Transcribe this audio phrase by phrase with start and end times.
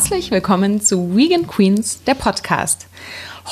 [0.00, 2.86] Herzlich willkommen zu Vegan Queens, der Podcast.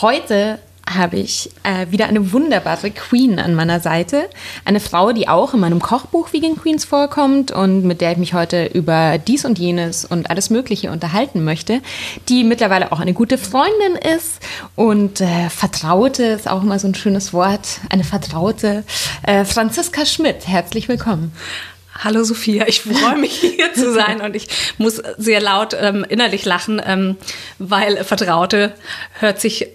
[0.00, 0.58] Heute
[0.88, 4.30] habe ich äh, wieder eine wunderbare Queen an meiner Seite.
[4.64, 8.32] Eine Frau, die auch in meinem Kochbuch Vegan Queens vorkommt und mit der ich mich
[8.32, 11.82] heute über dies und jenes und alles Mögliche unterhalten möchte,
[12.30, 14.40] die mittlerweile auch eine gute Freundin ist
[14.74, 17.80] und äh, Vertraute ist auch immer so ein schönes Wort.
[17.90, 18.84] Eine Vertraute.
[19.22, 21.30] Äh, Franziska Schmidt, herzlich willkommen.
[22.00, 24.48] Hallo Sophia, ich freue mich hier zu sein und ich
[24.78, 27.16] muss sehr laut ähm, innerlich lachen, ähm,
[27.58, 28.72] weil Vertraute
[29.18, 29.66] hört sich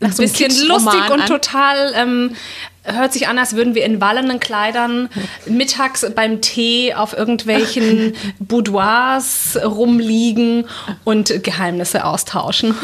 [0.00, 1.26] ein so bisschen lustig und an.
[1.26, 2.36] total ähm,
[2.82, 5.10] hört sich an, als würden wir in wallenden Kleidern
[5.46, 10.66] mittags beim Tee auf irgendwelchen Boudoirs rumliegen
[11.04, 12.74] und Geheimnisse austauschen.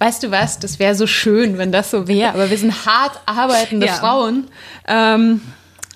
[0.00, 0.58] Weißt du was?
[0.58, 2.34] Das wäre so schön, wenn das so wäre.
[2.34, 3.92] Aber wir sind hart arbeitende ja.
[3.92, 4.48] Frauen.
[4.88, 5.40] Ähm,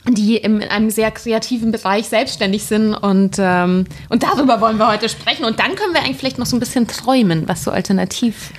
[0.09, 5.09] die in einem sehr kreativen Bereich selbstständig sind und, ähm, und darüber wollen wir heute
[5.09, 5.45] sprechen.
[5.45, 8.53] Und dann können wir eigentlich vielleicht noch so ein bisschen träumen, was so alternativ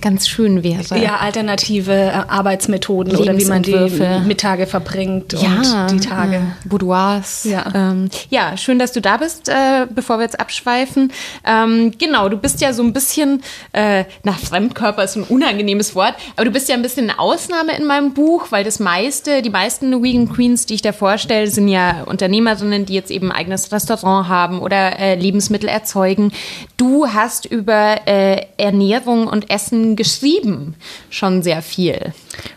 [0.00, 0.98] ganz schön wäre.
[0.98, 3.90] Ja, alternative äh, Arbeitsmethoden oder wie man die
[4.26, 6.36] Mittage verbringt ja, und die Tage.
[6.36, 7.44] Äh, Boudoirs.
[7.44, 7.64] Ja.
[7.74, 11.12] Ähm, ja, schön, dass du da bist, äh, bevor wir jetzt abschweifen.
[11.44, 16.14] Ähm, genau, du bist ja so ein bisschen, äh, nach Fremdkörper ist ein unangenehmes Wort,
[16.36, 19.50] aber du bist ja ein bisschen eine Ausnahme in meinem Buch, weil das meiste, die
[19.50, 23.72] meisten Vegan Queens, die ich da vorstelle, sind ja Unternehmerinnen, die jetzt eben ein eigenes
[23.72, 26.32] Restaurant haben oder äh, Lebensmittel erzeugen.
[26.76, 30.74] Du hast über äh, Ernährung und Essen geschrieben
[31.10, 32.12] schon sehr viel.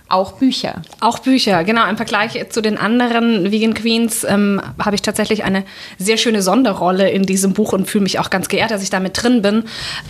[0.10, 0.82] Auch Bücher.
[1.02, 1.88] Auch Bücher, genau.
[1.88, 5.64] Im Vergleich zu den anderen Vegan Queens ähm, habe ich tatsächlich eine
[6.00, 9.22] sehr schöne Sonderrolle in diesem Buch und fühle mich auch ganz geehrt, dass ich damit
[9.22, 9.66] drin bin.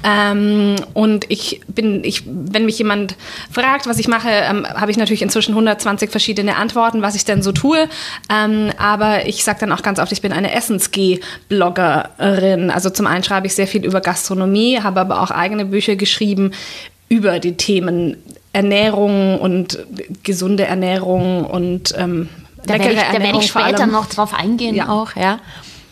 [0.05, 3.17] Ähm, und ich bin, ich, wenn mich jemand
[3.51, 7.41] fragt, was ich mache, ähm, habe ich natürlich inzwischen 120 verschiedene Antworten, was ich denn
[7.41, 7.89] so tue.
[8.33, 12.71] Ähm, aber ich sage dann auch ganz oft, ich bin eine Essensg-Bloggerin.
[12.71, 16.51] Also zum einen schreibe ich sehr viel über Gastronomie, habe aber auch eigene Bücher geschrieben
[17.09, 18.15] über die Themen
[18.53, 19.79] Ernährung und
[20.23, 22.29] gesunde Ernährung und ähm,
[22.65, 24.89] da leckere werde ich, Da werde ich später noch drauf eingehen ja.
[24.89, 25.39] auch, ja.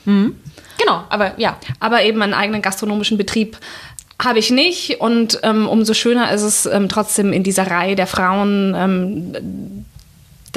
[0.06, 0.35] Mhm.
[0.79, 3.57] Genau, aber ja, aber eben einen eigenen gastronomischen Betrieb
[4.22, 8.07] habe ich nicht und ähm, umso schöner ist es ähm, trotzdem in dieser Reihe der
[8.07, 9.85] Frauen ähm,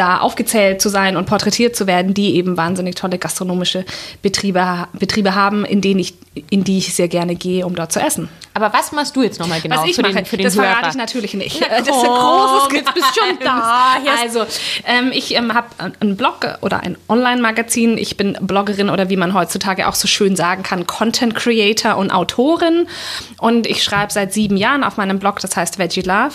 [0.00, 3.84] da aufgezählt zu sein und porträtiert zu werden, die eben wahnsinnig tolle gastronomische
[4.22, 6.14] Betriebe, Betriebe haben, in denen ich,
[6.48, 8.30] in die ich sehr gerne gehe, um dort zu essen.
[8.54, 9.76] Aber was machst du jetzt nochmal genau?
[9.76, 11.60] Was ich für mache, den, für den das verrate ich natürlich nicht.
[11.60, 13.96] Na, das ist ein großes Jetzt bist schon da.
[14.22, 14.46] Also,
[14.86, 15.68] ähm, ich ähm, habe
[16.00, 17.98] einen Blog oder ein Online-Magazin.
[17.98, 22.10] Ich bin Bloggerin oder wie man heutzutage auch so schön sagen kann, Content Creator und
[22.10, 22.88] Autorin.
[23.38, 26.34] Und ich schreibe seit sieben Jahren auf meinem Blog, das heißt Veggie Love,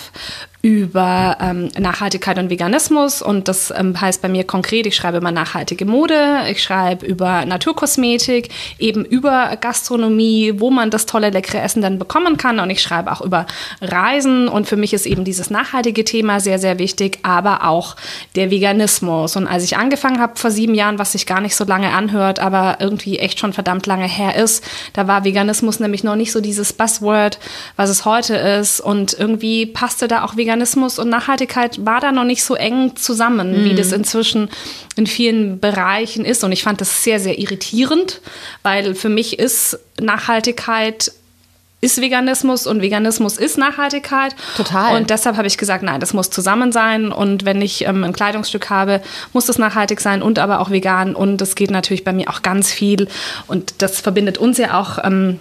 [0.66, 3.22] über ähm, Nachhaltigkeit und Veganismus.
[3.22, 7.44] Und das ähm, heißt bei mir konkret, ich schreibe über nachhaltige Mode, ich schreibe über
[7.44, 8.48] Naturkosmetik,
[8.80, 12.58] eben über Gastronomie, wo man das tolle, leckere Essen dann bekommen kann.
[12.58, 13.46] Und ich schreibe auch über
[13.80, 14.48] Reisen.
[14.48, 17.94] Und für mich ist eben dieses nachhaltige Thema sehr, sehr wichtig, aber auch
[18.34, 19.36] der Veganismus.
[19.36, 22.40] Und als ich angefangen habe vor sieben Jahren, was sich gar nicht so lange anhört,
[22.40, 26.40] aber irgendwie echt schon verdammt lange her ist, da war Veganismus nämlich noch nicht so
[26.40, 27.38] dieses Buzzword,
[27.76, 28.80] was es heute ist.
[28.80, 32.96] Und irgendwie passte da auch Veganismus Veganismus und Nachhaltigkeit war da noch nicht so eng
[32.96, 33.64] zusammen, mhm.
[33.64, 34.48] wie das inzwischen
[34.96, 36.44] in vielen Bereichen ist.
[36.44, 38.20] Und ich fand das sehr, sehr irritierend,
[38.62, 41.12] weil für mich ist Nachhaltigkeit
[41.82, 44.34] ist Veganismus und Veganismus ist Nachhaltigkeit.
[44.56, 44.96] Total.
[44.96, 47.12] Und deshalb habe ich gesagt, nein, das muss zusammen sein.
[47.12, 49.02] Und wenn ich ähm, ein Kleidungsstück habe,
[49.34, 51.14] muss das nachhaltig sein und aber auch vegan.
[51.14, 53.08] Und das geht natürlich bei mir auch ganz viel.
[53.46, 55.04] Und das verbindet uns ja auch.
[55.04, 55.38] Ähm,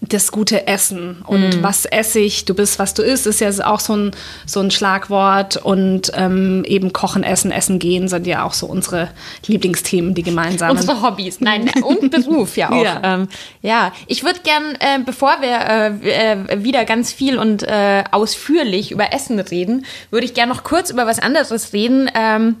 [0.00, 1.62] das gute Essen und mm.
[1.62, 4.10] was esse ich, du bist, was du isst, ist ja auch so ein,
[4.46, 9.10] so ein Schlagwort und ähm, eben Kochen, Essen, Essen gehen sind ja auch so unsere
[9.46, 10.76] Lieblingsthemen, die gemeinsamen.
[10.76, 12.82] Unsere Hobbys, nein, und Beruf ja auch.
[12.82, 13.28] Ja, ähm,
[13.60, 13.92] ja.
[14.08, 19.12] ich würde gern, äh, bevor wir äh, äh, wieder ganz viel und äh, ausführlich über
[19.12, 22.10] Essen reden, würde ich gern noch kurz über was anderes reden.
[22.12, 22.56] Ähm,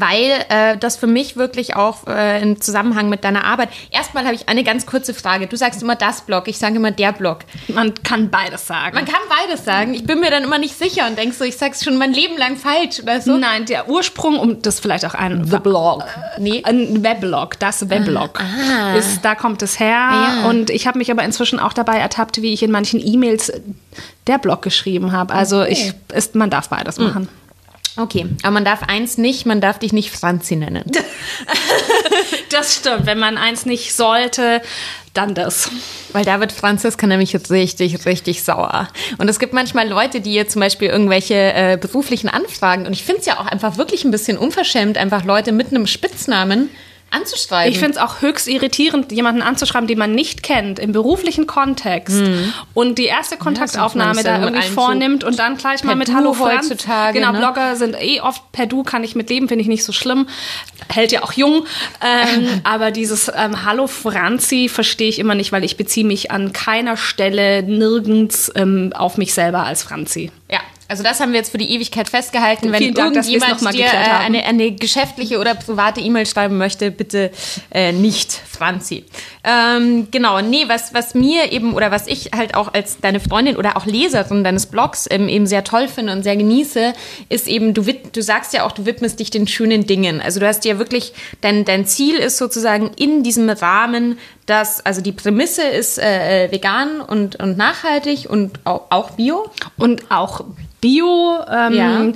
[0.00, 3.70] weil äh, das für mich wirklich auch äh, im Zusammenhang mit deiner Arbeit.
[3.90, 5.46] Erstmal habe ich eine ganz kurze Frage.
[5.46, 7.40] Du sagst immer das Blog, ich sage immer der Blog.
[7.68, 8.94] Man kann beides sagen.
[8.94, 9.94] Man kann beides sagen.
[9.94, 12.36] Ich bin mir dann immer nicht sicher und denkst so, ich sag's schon mein Leben
[12.36, 13.36] lang falsch oder so.
[13.36, 16.04] Nein, der Ursprung, um das vielleicht auch ein The Blog,
[16.36, 16.62] äh, nee.
[16.64, 18.96] ein Weblog, das Weblog, ah.
[18.96, 19.88] ist, da kommt es her.
[19.88, 20.48] Ja.
[20.48, 23.52] Und ich habe mich aber inzwischen auch dabei ertappt, wie ich in manchen E-Mails
[24.26, 25.34] der Blog geschrieben habe.
[25.34, 25.72] Also okay.
[25.72, 27.22] ich, ist, man darf beides machen.
[27.22, 27.45] Mhm.
[27.96, 30.84] Okay, aber man darf eins nicht, man darf dich nicht Franzi nennen.
[32.50, 34.60] das stimmt, wenn man eins nicht sollte,
[35.14, 35.70] dann das.
[36.12, 38.88] Weil da wird Franziska nämlich richtig, richtig sauer.
[39.16, 43.02] Und es gibt manchmal Leute, die ihr zum Beispiel irgendwelche äh, beruflichen Anfragen, und ich
[43.02, 46.68] finde es ja auch einfach wirklich ein bisschen unverschämt, einfach Leute mit einem Spitznamen
[47.10, 47.72] anzuschreiben.
[47.72, 52.16] Ich finde es auch höchst irritierend, jemanden anzuschreiben, den man nicht kennt, im beruflichen Kontext
[52.16, 52.52] mhm.
[52.74, 56.70] und die erste Kontaktaufnahme ja, da irgendwie vornimmt und dann gleich mal mit Hallo Franz.
[56.70, 57.18] heutzutage.
[57.18, 57.38] Genau, ne?
[57.38, 60.28] Blogger sind eh oft per Du, kann ich mit leben, finde ich nicht so schlimm.
[60.88, 61.66] Hält ja auch jung.
[62.02, 66.52] Ähm, aber dieses ähm, Hallo Franzi verstehe ich immer nicht, weil ich beziehe mich an
[66.52, 70.30] keiner Stelle nirgends ähm, auf mich selber als Franzi.
[70.50, 72.70] Ja, also das haben wir jetzt für die Ewigkeit festgehalten.
[72.70, 77.30] Wenn Dank, irgendjemand dir äh, eine, eine, geschäftliche oder private E-Mail schreiben möchte, bitte
[77.72, 79.04] äh, nicht Franzi.
[79.42, 83.56] Ähm, genau, nee, was, was mir eben oder was ich halt auch als deine Freundin
[83.56, 86.94] oder auch Leserin deines Blogs ähm, eben sehr toll finde und sehr genieße,
[87.28, 90.20] ist eben, du, du sagst ja auch, du widmest dich den schönen Dingen.
[90.20, 95.00] Also du hast ja wirklich, dein, dein Ziel ist sozusagen in diesem Rahmen, dass, also
[95.00, 99.50] die Prämisse ist äh, äh vegan und, und nachhaltig und auch, auch bio.
[99.76, 100.44] Und auch
[100.80, 101.38] Bio.
[101.50, 102.12] Ähm, ja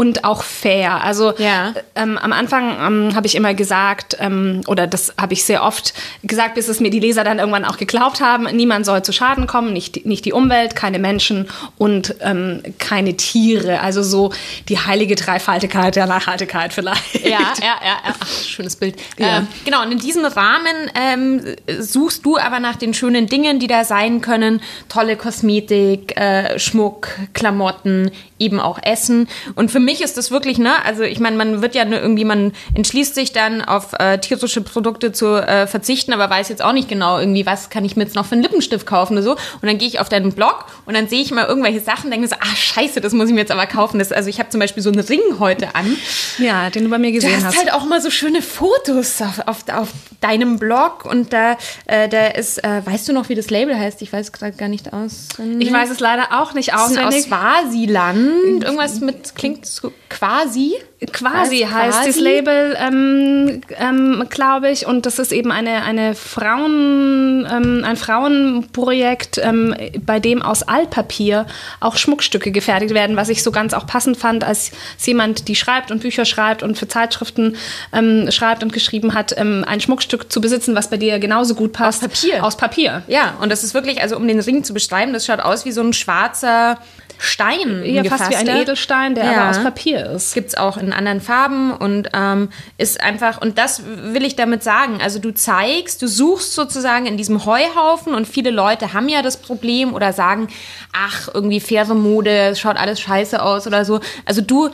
[0.00, 1.04] und auch fair.
[1.04, 1.74] Also ja.
[1.94, 5.92] ähm, am Anfang ähm, habe ich immer gesagt, ähm, oder das habe ich sehr oft
[6.22, 9.46] gesagt, bis es mir die Leser dann irgendwann auch geglaubt haben, niemand soll zu Schaden
[9.46, 13.82] kommen, nicht, nicht die Umwelt, keine Menschen und ähm, keine Tiere.
[13.82, 14.32] Also so
[14.70, 17.22] die heilige Dreifaltigkeit der Nachhaltigkeit vielleicht.
[17.22, 18.14] Ja, ja, ja, ja.
[18.22, 18.96] Ach, schönes Bild.
[19.18, 19.40] Ja.
[19.40, 21.42] Ähm, genau, und in diesem Rahmen ähm,
[21.78, 24.62] suchst du aber nach den schönen Dingen, die da sein können.
[24.88, 29.28] Tolle Kosmetik, äh, Schmuck, Klamotten, eben auch Essen.
[29.54, 32.52] Und für mich ist das wirklich, ne, also ich meine, man wird ja irgendwie, man
[32.74, 36.88] entschließt sich dann auf äh, tierische Produkte zu äh, verzichten, aber weiß jetzt auch nicht
[36.88, 39.32] genau irgendwie, was kann ich mir jetzt noch für einen Lippenstift kaufen oder so.
[39.32, 42.28] Und dann gehe ich auf deinen Blog und dann sehe ich mal irgendwelche Sachen, denke
[42.28, 43.98] so, ah scheiße, das muss ich mir jetzt aber kaufen.
[43.98, 45.96] Das, also ich habe zum Beispiel so einen Ring heute an.
[46.38, 47.42] Ja, den du bei mir gesehen hast.
[47.42, 49.88] Du hast halt auch mal so schöne Fotos auf, auf, auf
[50.20, 51.56] deinem Blog und da,
[51.86, 54.02] äh, da ist, äh, weißt du noch, wie das Label heißt?
[54.02, 55.28] Ich weiß gerade gar nicht aus.
[55.58, 57.04] Ich weiß es leider auch nicht auswendig.
[57.04, 58.64] Aus Swasiland.
[58.64, 60.74] Irgendwas mit, klingt so quasi.
[61.12, 64.86] Quasi heißt, heißt das Label, ähm, ähm, glaube ich.
[64.86, 69.74] Und das ist eben eine, eine Frauen, ähm, ein Frauenprojekt, ähm,
[70.04, 71.46] bei dem aus Altpapier
[71.78, 75.90] auch Schmuckstücke gefertigt werden, was ich so ganz auch passend fand, als jemand, die schreibt
[75.90, 77.56] und Bücher schreibt und für Zeitschriften
[77.92, 81.72] ähm, schreibt und geschrieben hat, ähm, ein Schmuckstück zu besitzen, was bei dir genauso gut
[81.72, 82.02] passt.
[82.02, 82.44] Aus Papier.
[82.44, 83.02] Aus Papier.
[83.06, 85.72] Ja, und das ist wirklich, also um den Ring zu beschreiben, das schaut aus wie
[85.72, 86.78] so ein schwarzer
[87.22, 87.84] Stein.
[87.84, 89.32] Ja, fast wie ein Edelstein, der ja.
[89.32, 90.32] aber aus Papier ist.
[90.32, 94.62] Gibt es auch in anderen Farben und ähm, ist einfach, und das will ich damit
[94.62, 99.20] sagen, also du zeigst, du suchst sozusagen in diesem Heuhaufen und viele Leute haben ja
[99.20, 100.48] das Problem oder sagen,
[100.94, 104.00] ach, irgendwie faire Mode, schaut alles scheiße aus oder so.
[104.24, 104.70] Also du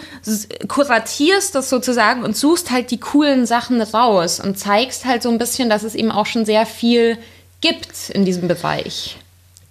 [0.69, 5.39] kuratierst das sozusagen und suchst halt die coolen Sachen raus und zeigst halt so ein
[5.39, 7.19] bisschen, dass es eben auch schon sehr viel
[7.61, 9.17] gibt in diesem Bereich.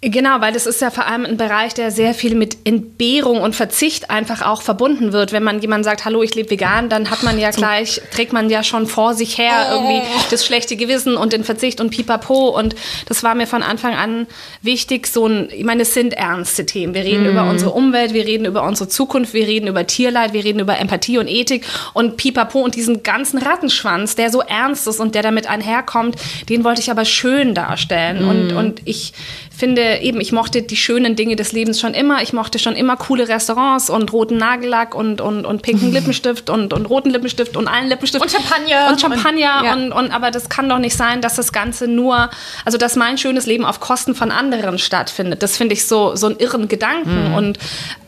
[0.08, 3.56] Genau, weil das ist ja vor allem ein Bereich, der sehr viel mit Entbehrung und
[3.56, 5.32] Verzicht einfach auch verbunden wird.
[5.32, 8.48] Wenn man jemand sagt, hallo, ich lebe vegan, dann hat man ja gleich, trägt man
[8.48, 12.56] ja schon vor sich her irgendwie das schlechte Gewissen und den Verzicht und pipapo.
[12.56, 12.76] Und
[13.06, 14.28] das war mir von Anfang an
[14.62, 16.94] wichtig, so ein, ich meine, es sind ernste Themen.
[16.94, 17.30] Wir reden mhm.
[17.30, 20.78] über unsere Umwelt, wir reden über unsere Zukunft, wir reden über Tierleid, wir reden über
[20.78, 25.22] Empathie und Ethik und pipapo und diesen ganzen Rattenschwanz, der so ernst ist und der
[25.22, 26.14] damit einherkommt,
[26.48, 28.22] den wollte ich aber schön darstellen.
[28.22, 28.28] Mhm.
[28.28, 29.12] Und, und ich
[29.56, 32.22] finde eben, ich mochte die schönen Dinge des Lebens schon immer.
[32.22, 36.74] Ich mochte schon immer coole Restaurants und roten Nagellack und, und, und pinken Lippenstift und,
[36.74, 38.22] und roten Lippenstift und allen Lippenstift.
[38.22, 38.88] Und Champagner.
[38.90, 39.58] Und Champagner.
[39.60, 39.72] Und, ja.
[39.72, 42.28] und, und, aber das kann doch nicht sein, dass das Ganze nur,
[42.64, 45.42] also dass mein schönes Leben auf Kosten von anderen stattfindet.
[45.42, 47.30] Das finde ich so, so einen irren Gedanken.
[47.30, 47.34] Mhm.
[47.34, 47.58] Und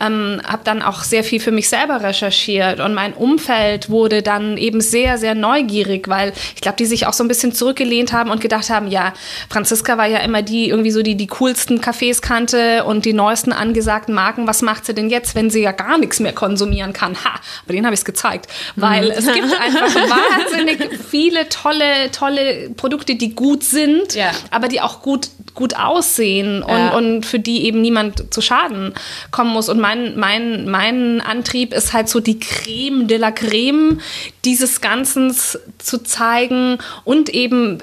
[0.00, 2.80] ähm, habe dann auch sehr viel für mich selber recherchiert.
[2.80, 7.14] Und mein Umfeld wurde dann eben sehr, sehr neugierig, weil ich glaube, die sich auch
[7.14, 9.14] so ein bisschen zurückgelehnt haben und gedacht haben, ja,
[9.48, 13.52] Franziska war ja immer die, irgendwie so die, die coolsten Cafés kannte und die neuesten
[13.52, 14.46] angesagten Marken.
[14.46, 17.14] Was macht sie denn jetzt, wenn sie ja gar nichts mehr konsumieren kann?
[17.24, 18.48] Ha, aber den habe ich es gezeigt.
[18.76, 19.12] Weil mhm.
[19.16, 24.32] es gibt einfach wahnsinnig viele tolle, tolle Produkte, die gut sind, ja.
[24.50, 26.96] aber die auch gut, gut aussehen und, ja.
[26.96, 28.94] und für die eben niemand zu Schaden
[29.30, 29.68] kommen muss.
[29.68, 34.00] Und mein, mein, mein Antrieb ist halt so die Creme de la Creme
[34.44, 35.34] dieses Ganzen
[35.78, 37.78] zu zeigen und eben,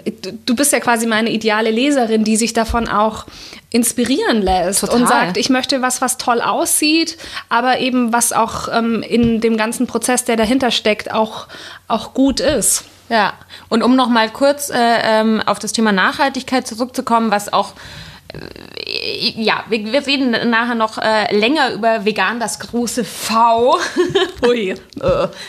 [0.45, 3.25] du bist ja quasi meine ideale Leserin, die sich davon auch
[3.69, 5.01] inspirieren lässt Total.
[5.01, 7.17] und sagt, ich möchte was, was toll aussieht,
[7.49, 11.47] aber eben was auch ähm, in dem ganzen Prozess, der dahinter steckt, auch,
[11.87, 12.85] auch gut ist.
[13.09, 13.33] Ja,
[13.69, 17.73] und um noch mal kurz äh, ähm, auf das Thema Nachhaltigkeit zurückzukommen, was auch
[19.35, 23.77] ja, wir, wir, reden nachher noch äh, länger über vegan, das große V.
[24.47, 24.69] Ui.
[24.69, 24.75] äh,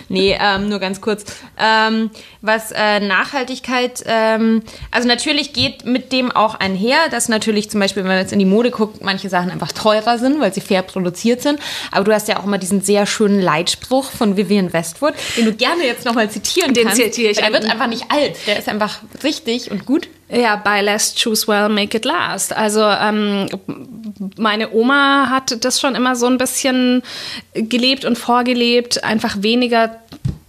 [0.09, 1.25] nee, ähm, nur ganz kurz.
[1.59, 2.11] Ähm,
[2.43, 8.03] was äh, Nachhaltigkeit, ähm, also natürlich geht mit dem auch einher, dass natürlich zum Beispiel,
[8.05, 10.83] wenn man jetzt in die Mode guckt, manche Sachen einfach teurer sind, weil sie fair
[10.83, 11.59] produziert sind.
[11.91, 15.53] Aber du hast ja auch immer diesen sehr schönen Leitspruch von Vivian Westwood, den du
[15.53, 17.01] gerne jetzt nochmal zitieren den kannst.
[17.01, 17.39] Den zitiere ich.
[17.39, 20.09] Der wird einfach nicht alt, der ist einfach richtig und gut.
[20.29, 22.53] Ja, buy less, choose well, make it last.
[22.53, 23.47] Also ähm,
[24.37, 27.03] meine Oma hat das schon immer so ein bisschen
[27.55, 30.01] gelebt und vorgelebt, einfach weniger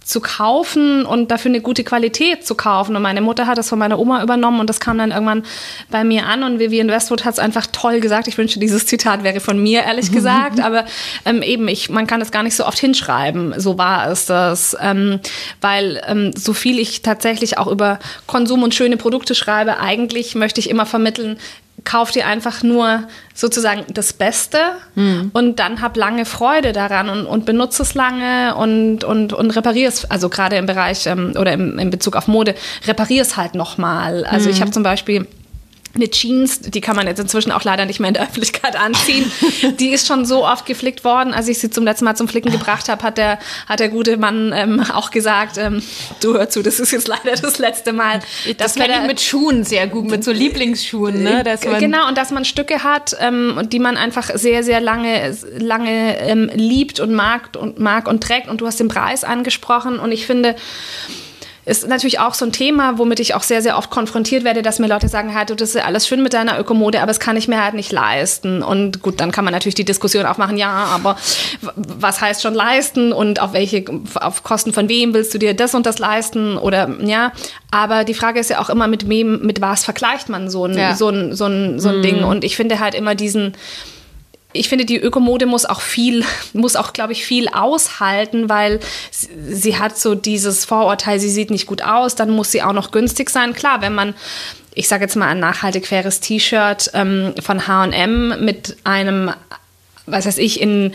[0.08, 2.96] zu kaufen und dafür eine gute Qualität zu kaufen.
[2.96, 5.42] Und meine Mutter hat das von meiner Oma übernommen und das kam dann irgendwann
[5.90, 6.42] bei mir an.
[6.42, 8.26] Und Vivian Westwood hat es einfach toll gesagt.
[8.26, 10.60] Ich wünsche, dieses Zitat wäre von mir, ehrlich gesagt.
[10.60, 10.86] Aber
[11.26, 13.60] ähm, eben, ich, man kann das gar nicht so oft hinschreiben.
[13.60, 14.74] So war es das.
[14.80, 15.20] Ähm,
[15.60, 20.58] weil ähm, so viel ich tatsächlich auch über Konsum und schöne Produkte schreibe, eigentlich möchte
[20.58, 21.36] ich immer vermitteln,
[21.84, 23.04] kauf dir einfach nur
[23.34, 24.58] sozusagen das Beste
[24.94, 25.30] mhm.
[25.32, 29.88] und dann hab lange Freude daran und, und benutze es lange und, und, und reparier
[29.88, 32.54] es, also gerade im Bereich ähm, oder im, in Bezug auf Mode,
[32.86, 34.24] reparier es halt nochmal.
[34.24, 34.54] Also mhm.
[34.54, 35.26] ich habe zum Beispiel
[35.94, 39.30] eine Jeans, die kann man jetzt inzwischen auch leider nicht mehr in der Öffentlichkeit anziehen.
[39.78, 41.34] Die ist schon so oft geflickt worden.
[41.34, 44.16] Als ich sie zum letzten Mal zum Flicken gebracht habe, hat der, hat der gute
[44.16, 45.82] Mann ähm, auch gesagt, ähm,
[46.20, 48.20] du hör zu, das ist jetzt leider das letzte Mal.
[48.58, 51.22] Das kenne ich mit Schuhen sehr gut, mit so Lieblingsschuhen.
[51.22, 51.42] Ne?
[51.42, 55.36] Dass man genau, und dass man Stücke hat, ähm, die man einfach sehr, sehr lange,
[55.58, 58.48] lange ähm, liebt und mag und mag und trägt.
[58.48, 59.98] Und du hast den Preis angesprochen.
[59.98, 60.54] Und ich finde,
[61.68, 64.78] ist natürlich auch so ein Thema, womit ich auch sehr, sehr oft konfrontiert werde, dass
[64.78, 67.36] mir Leute sagen, halt, das ist ja alles schön mit deiner Ökomode, aber es kann
[67.36, 68.62] ich mir halt nicht leisten.
[68.62, 71.16] Und gut, dann kann man natürlich die Diskussion aufmachen, ja, aber
[71.60, 73.84] was heißt schon leisten und auf welche,
[74.14, 77.32] auf Kosten von wem willst du dir das und das leisten oder, ja.
[77.70, 80.76] Aber die Frage ist ja auch immer, mit wem, mit was vergleicht man so ein,
[80.76, 80.94] ja.
[80.94, 82.02] so ein, so ein, so ein mhm.
[82.02, 82.24] Ding.
[82.24, 83.52] Und ich finde halt immer diesen,
[84.58, 89.28] ich finde, die Ökomode muss auch viel, muss auch, glaube ich, viel aushalten, weil sie,
[89.54, 92.90] sie, hat so dieses Vorurteil, sie sieht nicht gut aus, dann muss sie auch noch
[92.90, 93.54] günstig sein.
[93.54, 94.14] Klar, wenn man,
[94.74, 99.30] ich sage jetzt mal, ein nachhaltig faires T-Shirt ähm, von HM mit einem,
[100.06, 100.92] was weiß ich, in,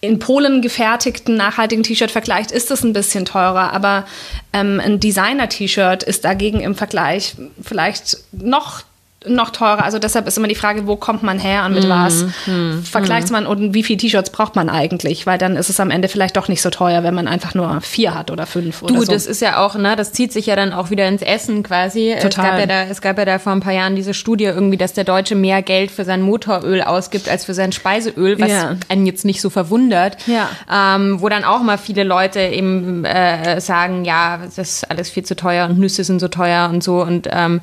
[0.00, 3.72] in Polen gefertigten nachhaltigen T-Shirt vergleicht, ist es ein bisschen teurer.
[3.72, 4.04] Aber
[4.52, 8.82] ähm, ein Designer-T-Shirt ist dagegen im Vergleich vielleicht noch
[9.24, 9.82] noch teurer.
[9.82, 12.82] Also deshalb ist immer die Frage, wo kommt man her und mit mm, was mm,
[12.84, 13.32] vergleicht mm.
[13.32, 15.26] man und wie viele T-Shirts braucht man eigentlich?
[15.26, 17.80] Weil dann ist es am Ende vielleicht doch nicht so teuer, wenn man einfach nur
[17.80, 19.12] vier hat oder fünf du, oder so.
[19.12, 22.14] das ist ja auch, ne, das zieht sich ja dann auch wieder ins Essen quasi.
[22.20, 22.28] Total.
[22.28, 24.76] Es gab, ja da, es gab ja da vor ein paar Jahren diese Studie irgendwie,
[24.76, 28.76] dass der Deutsche mehr Geld für sein Motoröl ausgibt als für sein Speiseöl, was ja.
[28.88, 30.18] einen jetzt nicht so verwundert.
[30.26, 30.48] Ja.
[30.70, 35.24] Ähm, wo dann auch mal viele Leute eben äh, sagen, ja, das ist alles viel
[35.24, 37.60] zu teuer und Nüsse sind so teuer und so und ähm,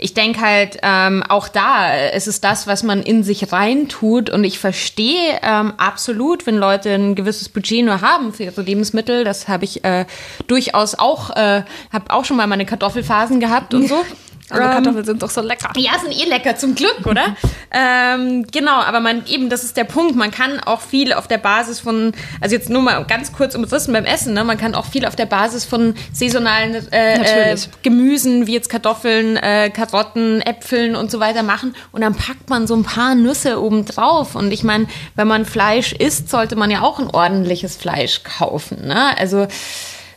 [0.00, 4.30] ich denke halt, ähm, auch da ist es das, was man in sich reintut.
[4.30, 9.24] Und ich verstehe ähm, absolut, wenn Leute ein gewisses Budget nur haben für ihre Lebensmittel.
[9.24, 10.06] Das habe ich äh,
[10.46, 14.04] durchaus auch, äh, habe auch schon mal meine Kartoffelphasen gehabt und so.
[14.50, 15.72] Aber ähm, Kartoffeln sind doch so lecker.
[15.76, 17.36] Ja, sind eh lecker, zum Glück, oder?
[17.70, 20.16] ähm, genau, aber man eben, das ist der Punkt.
[20.16, 23.92] Man kann auch viel auf der Basis von, also jetzt nur mal ganz kurz umrissen
[23.92, 24.44] beim Essen, ne?
[24.44, 29.36] Man kann auch viel auf der Basis von saisonalen äh, äh, Gemüsen, wie jetzt Kartoffeln,
[29.36, 31.74] äh, Karotten, Äpfeln und so weiter machen.
[31.92, 34.34] Und dann packt man so ein paar Nüsse oben drauf.
[34.34, 38.86] Und ich meine, wenn man Fleisch isst, sollte man ja auch ein ordentliches Fleisch kaufen.
[38.86, 39.16] Ne?
[39.18, 39.46] Also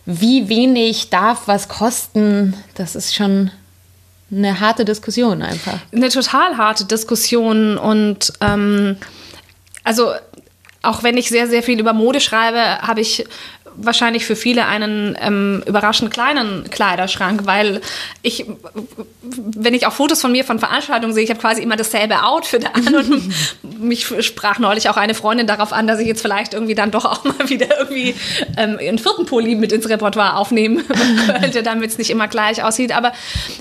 [0.05, 3.51] wie wenig darf was kosten, das ist schon
[4.31, 5.79] eine harte Diskussion einfach.
[5.91, 8.97] Eine total harte Diskussion und ähm,
[9.83, 10.13] also
[10.83, 13.25] auch wenn ich sehr, sehr viel über Mode schreibe, habe ich
[13.85, 17.81] wahrscheinlich für viele einen ähm, überraschend kleinen Kleiderschrank, weil
[18.21, 18.45] ich,
[19.21, 22.65] wenn ich auch Fotos von mir von Veranstaltungen sehe, ich habe quasi immer dasselbe Outfit
[22.73, 23.33] an und
[23.79, 27.05] mich sprach neulich auch eine Freundin darauf an, dass ich jetzt vielleicht irgendwie dann doch
[27.05, 28.15] auch mal wieder irgendwie
[28.57, 30.83] ähm, einen vierten Pulli mit ins Repertoire aufnehmen
[31.41, 32.95] könnte, damit es nicht immer gleich aussieht.
[32.95, 33.11] Aber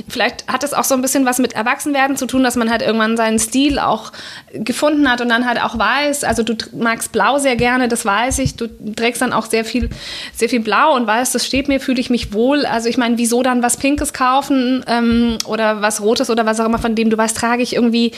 [0.08, 2.82] vielleicht hat es auch so ein bisschen was mit Erwachsenwerden zu tun, dass man halt
[2.82, 4.12] irgendwann seinen Stil auch
[4.52, 8.38] gefunden hat und dann halt auch weiß, also du magst Blau sehr gerne, das weiß
[8.40, 9.90] ich, du trägst dann auch sehr viel
[10.34, 12.66] sehr viel blau und weiß, das steht mir, fühle ich mich wohl.
[12.66, 16.66] Also ich meine, wieso dann was Pinkes kaufen ähm, oder was Rotes oder was auch
[16.66, 18.12] immer, von dem du weißt, trage ich irgendwie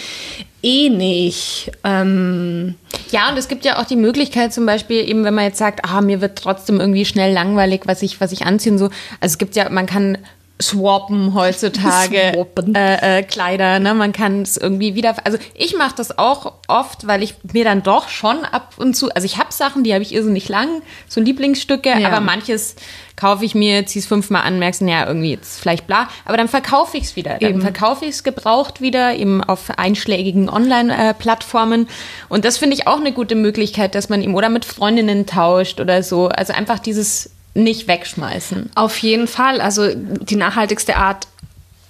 [0.63, 1.73] eh nicht.
[1.85, 2.75] Ähm
[3.11, 5.85] ja, und es gibt ja auch die Möglichkeit zum Beispiel eben, wenn man jetzt sagt,
[5.85, 8.87] ah, mir wird trotzdem irgendwie schnell langweilig, was ich, was ich anziehen so.
[9.21, 10.19] Also es gibt ja, man kann
[10.63, 12.75] swappen heutzutage swappen.
[12.75, 13.79] Äh, äh, Kleider.
[13.79, 13.95] Ne?
[13.95, 15.15] Man kann es irgendwie wieder.
[15.25, 19.11] Also ich mache das auch oft, weil ich mir dann doch schon ab und zu.
[19.11, 22.09] Also ich habe Sachen, die habe ich irrsinnig lang, so Lieblingsstücke, ja.
[22.09, 22.77] aber manches
[23.17, 26.97] kaufe ich mir, zieh's fünfmal an, merkst, ja, irgendwie jetzt vielleicht bla, aber dann verkaufe
[26.97, 27.39] ich es wieder.
[27.39, 31.89] Dann verkaufe ich es gebraucht wieder, eben auf einschlägigen Online-Plattformen.
[32.29, 35.81] Und das finde ich auch eine gute Möglichkeit, dass man eben oder mit Freundinnen tauscht
[35.81, 36.29] oder so.
[36.29, 38.71] Also einfach dieses nicht wegschmeißen.
[38.75, 39.61] Auf jeden Fall.
[39.61, 41.27] Also die nachhaltigste Art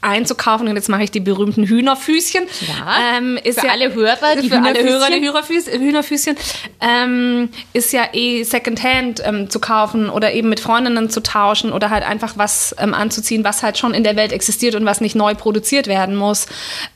[0.02, 2.42] einzukaufen und jetzt mache ich die berühmten Hühnerfüßchen.
[2.66, 6.36] Ja, ähm, ist für ja, alle Hörer, die für alle Hörer die Hühnerfüßchen, Hühnerfüßchen
[6.80, 11.90] ähm, ist ja eh Secondhand ähm, zu kaufen oder eben mit Freundinnen zu tauschen oder
[11.90, 15.14] halt einfach was ähm, anzuziehen, was halt schon in der Welt existiert und was nicht
[15.14, 16.46] neu produziert werden muss.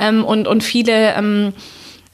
[0.00, 1.52] Ähm, und, und viele ähm,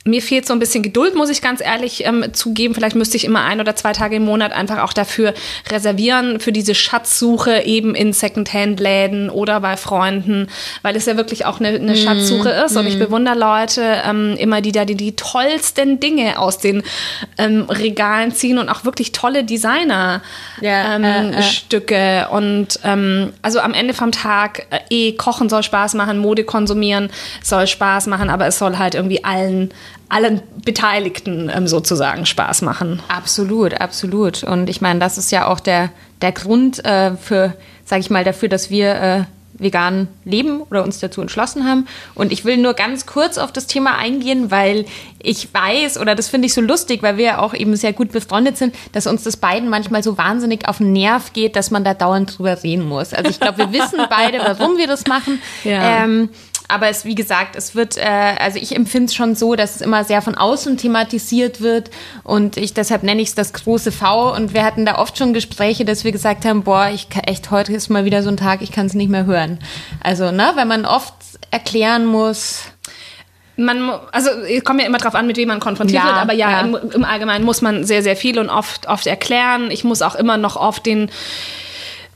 [0.04, 2.74] mir fehlt so ein bisschen Geduld, muss ich ganz ehrlich ähm, zugeben.
[2.74, 5.32] Vielleicht müsste ich immer ein oder zwei Tage im Monat einfach auch dafür
[5.70, 10.48] reservieren, für diese Schatzsuche eben in Secondhand-Läden oder bei Freunden,
[10.82, 12.74] weil es ja wirklich auch eine, eine mm, Schatzsuche ist.
[12.74, 12.78] Mm.
[12.78, 13.00] Und ich mm.
[13.00, 16.82] bewundere Leute ähm, immer, die da die, die tollsten Dinge aus den
[17.38, 21.94] ähm, Regalen ziehen und auch wirklich tolle Designer-Stücke.
[21.94, 22.28] Ja, äh, äh.
[22.28, 27.08] Und ähm, also am Ende vom Tag, äh, eh, Kochen soll Spaß machen, Mode konsumieren
[27.42, 29.70] soll Spaß machen, aber es soll halt irgendwie allen
[30.08, 33.02] allen Beteiligten ähm, sozusagen Spaß machen.
[33.08, 34.44] Absolut, absolut.
[34.44, 38.24] Und ich meine, das ist ja auch der, der Grund äh, für, sage ich mal,
[38.24, 39.24] dafür, dass wir äh,
[39.62, 41.86] vegan leben oder uns dazu entschlossen haben.
[42.14, 44.84] Und ich will nur ganz kurz auf das Thema eingehen, weil
[45.18, 48.12] ich weiß, oder das finde ich so lustig, weil wir ja auch eben sehr gut
[48.12, 51.84] befreundet sind, dass uns das beiden manchmal so wahnsinnig auf den Nerv geht, dass man
[51.84, 53.14] da dauernd drüber reden muss.
[53.14, 55.40] Also ich glaube, wir wissen beide, warum wir das machen.
[55.64, 56.04] Ja.
[56.04, 56.30] Ähm,
[56.68, 59.80] aber es, wie gesagt, es wird, äh, also ich empfinde es schon so, dass es
[59.80, 61.90] immer sehr von außen thematisiert wird
[62.24, 65.34] und ich deshalb nenne ich es das große V und wir hatten da oft schon
[65.34, 68.36] Gespräche, dass wir gesagt haben, boah, ich kann, echt heute ist mal wieder so ein
[68.36, 69.58] Tag, ich kann es nicht mehr hören.
[70.02, 71.14] Also, ne, wenn man oft
[71.50, 72.62] erklären muss,
[73.56, 76.32] man, also es kommt ja immer drauf an, mit wem man konfrontiert ja, wird, aber
[76.32, 76.60] ja, ja.
[76.62, 79.70] Im, Im, Allgemeinen muss man sehr, sehr viel und oft, oft erklären.
[79.70, 81.10] Ich muss auch immer noch oft den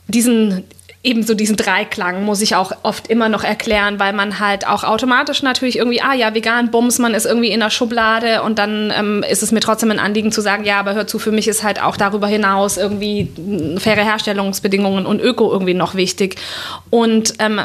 [0.09, 0.65] diesen
[1.07, 5.43] ebenso diesen Dreiklang muss ich auch oft immer noch erklären, weil man halt auch automatisch
[5.43, 9.25] natürlich irgendwie, ah ja, vegan, Bums, man ist irgendwie in der Schublade und dann ähm,
[9.29, 11.63] ist es mir trotzdem ein Anliegen zu sagen, ja, aber hör zu, für mich ist
[11.63, 13.31] halt auch darüber hinaus irgendwie
[13.79, 16.37] faire Herstellungsbedingungen und Öko irgendwie noch wichtig.
[16.91, 17.61] Und ähm,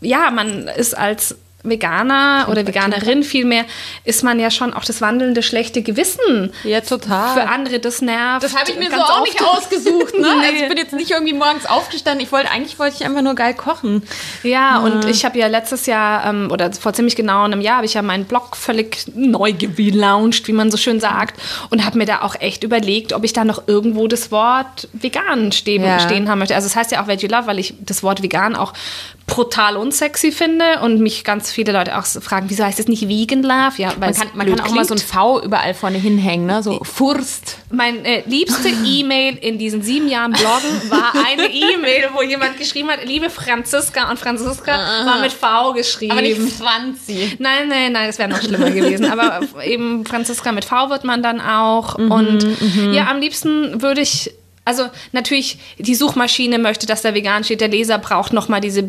[0.00, 1.36] ja, man ist als
[1.68, 3.64] Veganer oder Veganerin vielmehr,
[4.04, 6.52] ist man ja schon auch das wandelnde schlechte Gewissen.
[6.64, 7.34] Ja, total.
[7.34, 8.42] Für andere, das nervt.
[8.42, 10.14] Das habe ich mir so auch nicht ausgesucht.
[10.26, 10.28] Ne?
[10.28, 12.24] Also ich bin jetzt nicht irgendwie morgens aufgestanden.
[12.24, 14.02] Ich wollte eigentlich wollte ich einfach nur geil kochen.
[14.42, 14.78] Ja, ja.
[14.78, 17.94] und ich habe ja letztes Jahr ähm, oder vor ziemlich genau einem Jahr habe ich
[17.94, 22.22] ja meinen Blog völlig neu gelauncht, wie man so schön sagt, und habe mir da
[22.22, 26.00] auch echt überlegt, ob ich da noch irgendwo das Wort vegan stehen, ja.
[26.00, 26.54] stehen haben möchte.
[26.54, 28.72] Also es das heißt ja auch Veggie Love, weil ich das Wort vegan auch
[29.26, 33.42] brutal unsexy finde und mich ganz viele Leute auch fragen, wieso heißt es nicht Vegan
[33.42, 33.72] Love?
[33.76, 36.62] Ja, weil man kann, man kann auch mal so ein V überall vorne hinhängen, ne?
[36.62, 37.58] so Furst.
[37.70, 42.88] Meine äh, liebste E-Mail in diesen sieben Jahren Bloggen war eine E-Mail, wo jemand geschrieben
[42.88, 45.06] hat, liebe Franziska und Franziska Aha.
[45.06, 46.12] war mit V geschrieben.
[46.12, 47.36] Aber nicht Franzi.
[47.40, 49.06] Nein, nein, nein, das wäre noch schlimmer gewesen.
[49.06, 51.98] Aber eben Franziska mit V wird man dann auch.
[51.98, 52.92] Mhm, und mhm.
[52.92, 54.32] ja, am liebsten würde ich
[54.66, 57.60] also natürlich, die Suchmaschine möchte, dass da vegan steht.
[57.60, 58.82] Der Leser braucht nochmal diese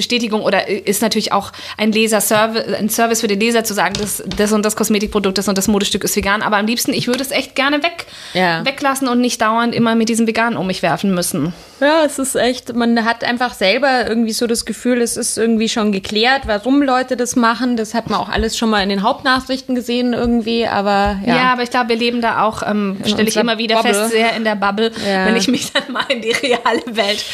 [0.00, 4.22] Bestätigung oder ist natürlich auch ein Leser-Service, ein Service für den Leser zu sagen, das,
[4.36, 6.42] das und das Kosmetikprodukt, das und das Modestück ist vegan.
[6.42, 8.64] Aber am liebsten, ich würde es echt gerne weg, ja.
[8.64, 11.54] weglassen und nicht dauernd immer mit diesem Vegan um mich werfen müssen.
[11.80, 15.68] Ja, es ist echt, man hat einfach selber irgendwie so das Gefühl, es ist irgendwie
[15.68, 17.78] schon geklärt, warum Leute das machen.
[17.78, 21.36] Das hat man auch alles schon mal in den Hauptnachrichten gesehen irgendwie, aber ja.
[21.36, 23.94] Ja, aber ich glaube, wir leben da auch, ähm, stelle ich immer wieder Bubble.
[23.94, 24.92] fest, sehr in der Bubble.
[25.06, 27.24] Ja wenn ich mich dann mal in die reale Welt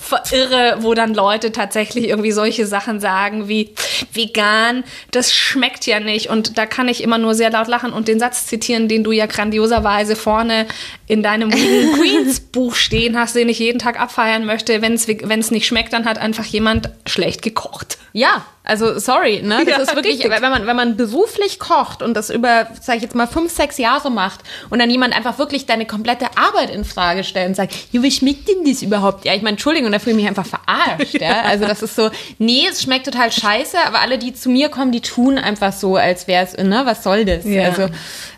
[0.00, 3.74] verirre, wo dann Leute tatsächlich irgendwie solche Sachen sagen wie
[4.12, 6.30] vegan, das schmeckt ja nicht.
[6.30, 9.12] Und da kann ich immer nur sehr laut lachen und den Satz zitieren, den du
[9.12, 10.66] ja grandioserweise vorne
[11.06, 14.80] in deinem Queens Buch stehen hast, den ich jeden Tag abfeiern möchte.
[14.80, 17.98] Wenn es nicht schmeckt, dann hat einfach jemand schlecht gekocht.
[18.12, 19.64] Ja, also sorry, ne?
[19.64, 20.30] Das ja, ist wirklich, richtig.
[20.42, 23.78] wenn man, wenn man beruflich kocht und das über, sag ich jetzt mal, fünf, sechs
[23.78, 27.72] Jahre macht und dann jemand einfach wirklich deine komplette Arbeit in Frage stellt und sagt,
[27.92, 29.24] ja, wie schmeckt denn das überhaupt?
[29.24, 31.42] Ja, ich meine, Entschuldigung, da fühle ich mich einfach verarscht, ja.
[31.42, 34.90] Also das ist so, nee, es schmeckt total scheiße, aber alle, die zu mir kommen,
[34.90, 37.44] die tun einfach so, als wäre es, ne, was soll das?
[37.44, 37.68] Ja.
[37.68, 37.88] Also,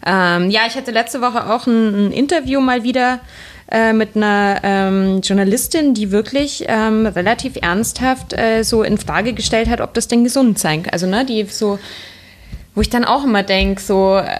[0.04, 3.20] ähm, ja, ich hatte letzte Woche auch ein, ein Interview mal wieder
[3.70, 9.68] äh, mit einer ähm, Journalistin, die wirklich ähm, relativ ernsthaft äh, so in Frage gestellt
[9.68, 10.92] hat, ob das denn gesund sein kann.
[10.92, 11.78] Also, ne, die so
[12.78, 14.38] wo ich dann auch immer denke, so, äh,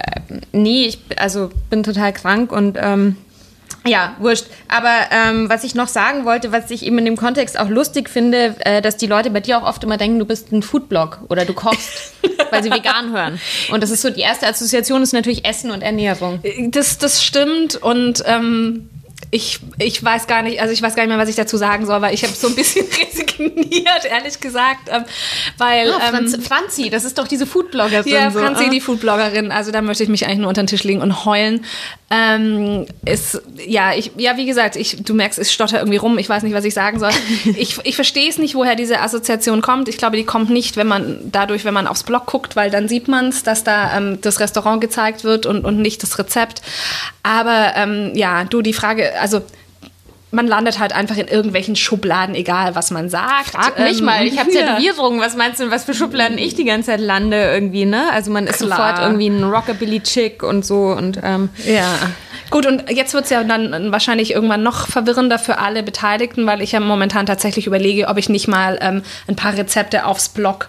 [0.53, 3.17] nee, ich also bin total krank und ähm,
[3.85, 4.45] Ja, wurscht.
[4.69, 8.09] Aber ähm, was ich noch sagen wollte, was ich eben in dem Kontext auch lustig
[8.09, 11.19] finde, äh, dass die Leute bei dir auch oft immer denken, du bist ein Foodblog
[11.27, 12.13] oder du kochst,
[12.49, 13.41] weil sie vegan hören.
[13.73, 16.39] Und das ist so, die erste Assoziation ist natürlich Essen und Ernährung.
[16.69, 18.89] Das, das stimmt und ähm,
[19.31, 21.85] ich, ich weiß gar nicht, also ich weiß gar nicht mehr, was ich dazu sagen
[21.85, 22.87] soll, weil ich habe so ein bisschen
[23.39, 24.89] resigniert, ehrlich gesagt.
[24.91, 25.03] Ähm,
[25.57, 28.11] weil, ah, Franz, ähm, Franzi, das ist doch diese Foodbloggerin.
[28.11, 28.67] Ja, Franzi, so.
[28.67, 28.71] Ah.
[28.71, 29.51] die Foodbloggerin.
[29.51, 31.65] Also da möchte ich mich eigentlich nur unter den Tisch legen und heulen.
[32.11, 36.27] Ähm, ist, ja, ich, ja, wie gesagt, ich, du merkst, ich stotter irgendwie rum, ich
[36.27, 37.11] weiß nicht, was ich sagen soll.
[37.55, 39.89] ich ich verstehe es nicht, woher diese Assoziation kommt.
[39.89, 42.87] Ich glaube, die kommt nicht, wenn man dadurch, wenn man aufs Blog guckt, weil dann
[42.87, 46.63] sieht man es, dass da ähm, das Restaurant gezeigt wird und, und nicht das Rezept.
[47.21, 49.41] Aber ähm, ja, du, die Frage, also
[50.31, 53.51] man landet halt einfach in irgendwelchen Schubladen, egal was man sagt.
[53.51, 55.19] Frag mich ähm, mal, ich habe Tätowierungen.
[55.19, 58.11] Was meinst du, was für Schubladen ich die ganze Zeit lande irgendwie, ne?
[58.11, 58.77] Also man ist Klar.
[58.77, 61.97] sofort irgendwie ein Rockabilly-Chick und so und ähm, ja.
[62.51, 66.61] Gut, und jetzt wird es ja dann wahrscheinlich irgendwann noch verwirrender für alle Beteiligten, weil
[66.61, 70.67] ich ja momentan tatsächlich überlege, ob ich nicht mal ähm, ein paar Rezepte aufs Blog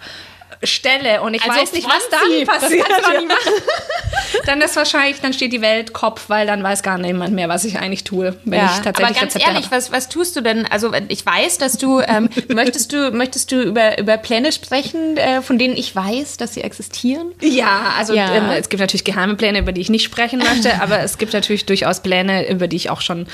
[0.62, 2.86] stelle und ich also weiß nicht, was dann passiert.
[4.46, 7.64] Dann ist wahrscheinlich, dann steht die Welt Kopf, weil dann weiß gar niemand mehr, was
[7.64, 10.40] ich eigentlich tue, wenn ja, ich tatsächlich Aber ganz Rezepte ehrlich, was, was tust du
[10.40, 10.66] denn?
[10.66, 15.42] Also ich weiß, dass du ähm, möchtest du möchtest du über über Pläne sprechen, äh,
[15.42, 17.32] von denen ich weiß, dass sie existieren?
[17.40, 18.34] Ja, also ja.
[18.34, 21.32] Ähm, es gibt natürlich geheime Pläne, über die ich nicht sprechen möchte, aber es gibt
[21.32, 23.26] natürlich durchaus Pläne, über die ich auch schon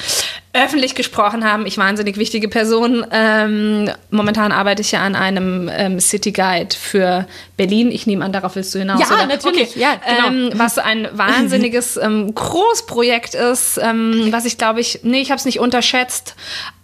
[0.53, 1.67] öffentlich gesprochen habe.
[1.67, 3.07] Ich wahnsinnig wichtige Person.
[3.13, 7.16] Ähm, momentan arbeite ich ja an einem ähm, City Guide für
[7.57, 7.91] Berlin.
[7.91, 9.01] Ich nehme an, darauf willst du hinaus.
[9.01, 9.27] Ja, oder?
[9.27, 9.71] natürlich.
[9.71, 9.81] Okay.
[9.81, 10.29] Ja, genau.
[10.29, 15.39] ähm, was ein wahnsinniges ähm, Großprojekt ist, ähm, was ich glaube ich, nee, ich habe
[15.39, 16.35] es nicht unterschätzt,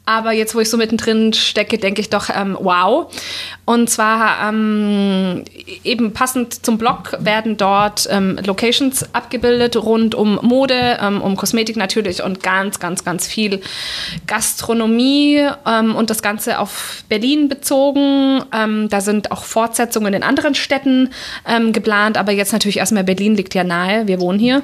[0.05, 3.07] aber jetzt, wo ich so mittendrin stecke, denke ich doch, ähm, wow.
[3.65, 5.45] Und zwar ähm,
[5.85, 11.77] eben passend zum Blog werden dort ähm, Locations abgebildet rund um Mode, ähm, um Kosmetik
[11.77, 13.61] natürlich und ganz, ganz, ganz viel
[14.27, 18.43] Gastronomie ähm, und das Ganze auf Berlin bezogen.
[18.53, 21.11] Ähm, da sind auch Fortsetzungen in anderen Städten
[21.73, 24.07] geplant, aber jetzt natürlich erstmal Berlin liegt ja nahe.
[24.07, 24.63] Wir wohnen hier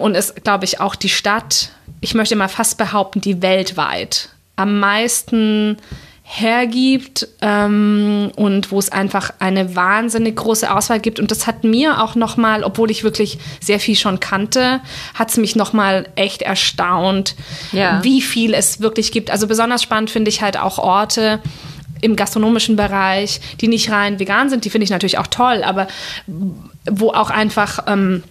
[0.00, 4.80] und ist, glaube ich, auch die Stadt, ich möchte mal fast behaupten, die weltweit am
[4.80, 5.76] meisten
[6.30, 11.18] hergibt ähm, und wo es einfach eine wahnsinnig große Auswahl gibt.
[11.20, 14.80] Und das hat mir auch nochmal, obwohl ich wirklich sehr viel schon kannte,
[15.14, 17.34] hat es mich nochmal echt erstaunt,
[17.72, 18.04] ja.
[18.04, 19.30] wie viel es wirklich gibt.
[19.30, 21.40] Also besonders spannend finde ich halt auch Orte,
[22.00, 25.88] im gastronomischen Bereich, die nicht rein vegan sind, die finde ich natürlich auch toll, aber
[26.88, 28.22] wo auch einfach ähm,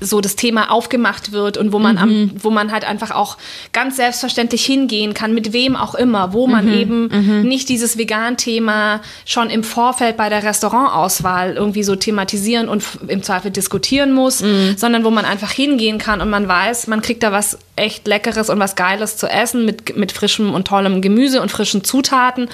[0.00, 2.02] so das Thema aufgemacht wird und wo man, mhm.
[2.02, 3.36] am, wo man halt einfach auch
[3.72, 6.72] ganz selbstverständlich hingehen kann, mit wem auch immer, wo man mhm.
[6.72, 7.48] eben mhm.
[7.48, 13.50] nicht dieses Vegan-Thema schon im Vorfeld bei der Restaurantauswahl irgendwie so thematisieren und im Zweifel
[13.50, 14.74] diskutieren muss, mhm.
[14.76, 18.50] sondern wo man einfach hingehen kann und man weiß, man kriegt da was echt Leckeres
[18.50, 22.48] und was Geiles zu essen mit, mit frischem und tollem Gemüse und frischen Zutaten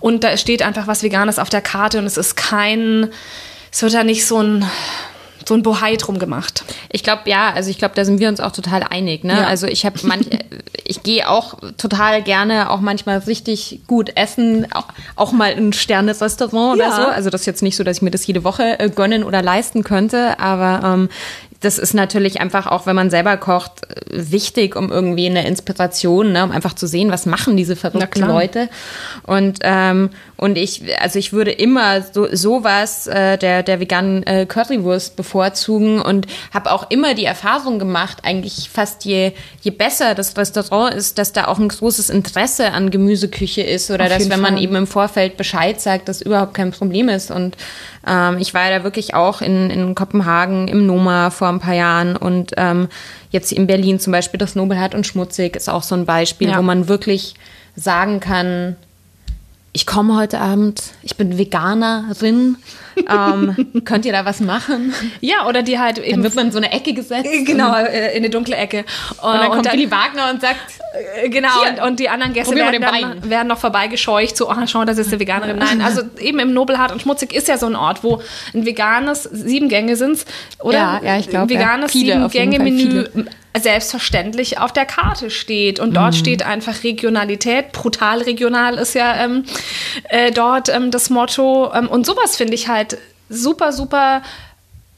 [0.00, 3.08] und da steht einfach was Veganes auf der Karte und es ist kein,
[3.72, 4.64] es wird da nicht so ein
[5.48, 6.64] so ein Bohai drum gemacht.
[6.90, 9.24] Ich glaube, ja, also ich glaube, da sind wir uns auch total einig.
[9.24, 9.34] Ne?
[9.34, 9.46] Ja.
[9.46, 10.26] Also ich habe manch,
[10.84, 15.72] ich gehe auch total gerne auch manchmal richtig gut essen, auch, auch mal in ein
[15.72, 16.86] Sterne-Restaurant ja.
[16.86, 17.02] oder so.
[17.02, 19.42] Also das ist jetzt nicht so, dass ich mir das jede Woche äh, gönnen oder
[19.42, 21.08] leisten könnte, aber ähm,
[21.60, 26.44] das ist natürlich einfach auch, wenn man selber kocht, wichtig, um irgendwie eine Inspiration, ne,
[26.44, 28.68] um einfach zu sehen, was machen diese verrückten Leute.
[29.24, 34.46] Und ähm, und ich, also ich würde immer so sowas äh, der der veganen äh,
[34.46, 40.36] Currywurst bevorzugen und habe auch immer die Erfahrung gemacht, eigentlich fast je je besser das
[40.36, 44.52] Restaurant ist, dass da auch ein großes Interesse an Gemüseküche ist oder dass wenn Fall.
[44.52, 47.56] man eben im Vorfeld Bescheid sagt, das überhaupt kein Problem ist und
[48.06, 52.16] ähm, ich war da wirklich auch in, in Kopenhagen im Noma vor ein paar Jahren
[52.16, 52.88] und ähm,
[53.30, 56.58] jetzt in Berlin zum Beispiel das Nobelhart und Schmutzig ist auch so ein Beispiel, ja.
[56.58, 57.34] wo man wirklich
[57.74, 58.76] sagen kann,
[59.76, 62.56] ich komme heute Abend, ich bin Veganerin,
[62.96, 64.94] ähm, könnt ihr da was machen?
[65.20, 66.12] Ja, oder die halt eben.
[66.12, 67.28] Dann wird man in so eine Ecke gesetzt.
[67.44, 68.86] Genau, äh, in eine dunkle Ecke.
[69.20, 70.56] Und, und dann kommt Willy Wagner und sagt,
[71.22, 74.86] äh, genau, und, und, die anderen Gäste werden, dann, werden noch vorbeigescheucht, so, oh, schau,
[74.86, 75.58] das ist eine Veganerin.
[75.58, 78.22] Nein, also eben im Nobelhart und Schmutzig ist ja so ein Ort, wo
[78.54, 80.24] ein veganes, sieben Gänge sind
[80.60, 80.78] oder?
[80.78, 81.50] Ja, ja ich glaube.
[81.50, 83.04] Veganes ja, sieben Gänge Menü
[83.60, 85.80] selbstverständlich auf der Karte steht.
[85.80, 86.18] Und dort mhm.
[86.18, 87.72] steht einfach Regionalität.
[87.72, 89.44] Brutal regional ist ja ähm,
[90.08, 91.72] äh, dort ähm, das Motto.
[91.72, 94.22] Ähm, und sowas finde ich halt super, super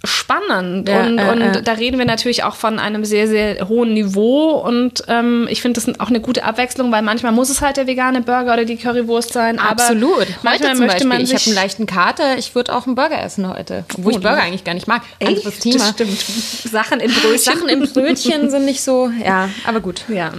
[0.04, 0.88] spannend.
[0.88, 1.62] Ja, und, äh, und äh.
[1.62, 4.50] da reden wir natürlich auch von einem sehr, sehr hohen Niveau.
[4.52, 7.86] Und ähm, ich finde das auch eine gute Abwechslung, weil manchmal muss es halt der
[7.86, 9.58] vegane Burger oder die Currywurst sein.
[9.58, 10.26] Absolut.
[10.42, 11.20] Manchmal möchte Beispiel, man.
[11.20, 13.84] Ich habe einen leichten Kater, ich würde auch einen Burger essen heute.
[13.96, 15.02] Wo oh, ich Burger eigentlich gar nicht mag.
[15.18, 15.38] Echt?
[15.38, 15.78] Anderes Thema.
[15.78, 16.20] Das stimmt.
[16.20, 17.38] Sachen in Brötchen.
[17.38, 19.10] Sachen in Brötchen sind nicht so.
[19.24, 20.04] Ja, aber gut.
[20.08, 20.32] Ja.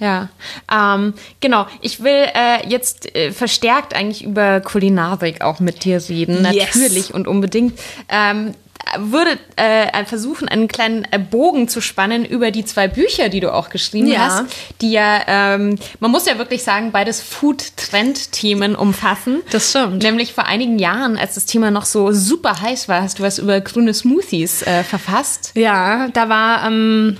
[0.00, 0.30] Ja,
[0.72, 1.68] ähm, genau.
[1.80, 6.74] Ich will äh, jetzt äh, verstärkt eigentlich über Kulinarik auch mit dir reden, yes.
[6.74, 7.78] natürlich und unbedingt.
[8.08, 8.54] Ähm,
[8.98, 13.52] würde äh, versuchen, einen kleinen äh, Bogen zu spannen über die zwei Bücher, die du
[13.52, 14.18] auch geschrieben ja.
[14.20, 14.44] hast,
[14.80, 19.42] die ja, ähm, man muss ja wirklich sagen, beides Food-Trend-Themen umfassen.
[19.50, 20.02] Das stimmt.
[20.02, 23.38] Nämlich vor einigen Jahren, als das Thema noch so super heiß war, hast du was
[23.38, 25.52] über grüne Smoothies äh, verfasst.
[25.54, 27.16] Ja, da war ähm,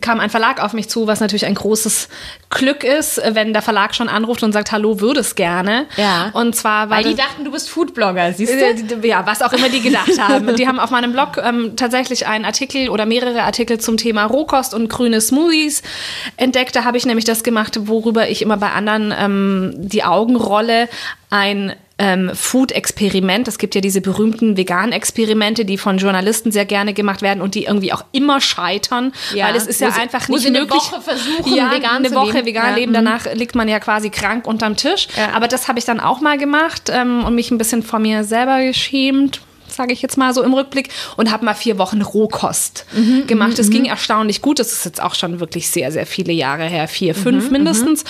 [0.00, 2.08] kam ein Verlag auf mich zu, was natürlich ein großes
[2.48, 5.86] Glück ist, wenn der Verlag schon anruft und sagt, hallo, würde es gerne.
[5.96, 6.30] Ja.
[6.32, 9.06] Und zwar, weil, weil die dachten, du bist Foodblogger, siehst du?
[9.06, 10.56] Ja, was auch immer die gedacht haben.
[10.56, 14.72] die haben auf meinem Blog ähm, tatsächlich einen Artikel oder mehrere Artikel zum Thema Rohkost
[14.72, 15.82] und grüne Smoothies
[16.36, 16.74] entdeckt.
[16.74, 20.88] Da habe ich nämlich das gemacht, worüber ich immer bei anderen ähm, die Augen rolle.
[21.28, 23.46] Ein ähm, Food-Experiment.
[23.46, 27.64] Es gibt ja diese berühmten Vegan-Experimente, die von Journalisten sehr gerne gemacht werden und die
[27.64, 29.46] irgendwie auch immer scheitern, ja.
[29.46, 30.82] weil es ist ja wo einfach sie, nicht eine möglich.
[30.82, 32.46] Woche versuchen, ja, vegan eine zu Woche leben.
[32.46, 32.74] vegan ja.
[32.74, 32.92] leben.
[32.92, 35.06] Danach liegt man ja quasi krank unterm Tisch.
[35.16, 35.32] Ja.
[35.34, 38.24] Aber das habe ich dann auch mal gemacht ähm, und mich ein bisschen vor mir
[38.24, 39.40] selber geschämt
[39.72, 43.58] sage ich jetzt mal so im Rückblick, und habe mal vier Wochen Rohkost mhm, gemacht.
[43.58, 43.72] Es mhm.
[43.72, 44.58] ging erstaunlich gut.
[44.58, 48.04] Das ist jetzt auch schon wirklich sehr, sehr viele Jahre her, vier, fünf mhm, mindestens.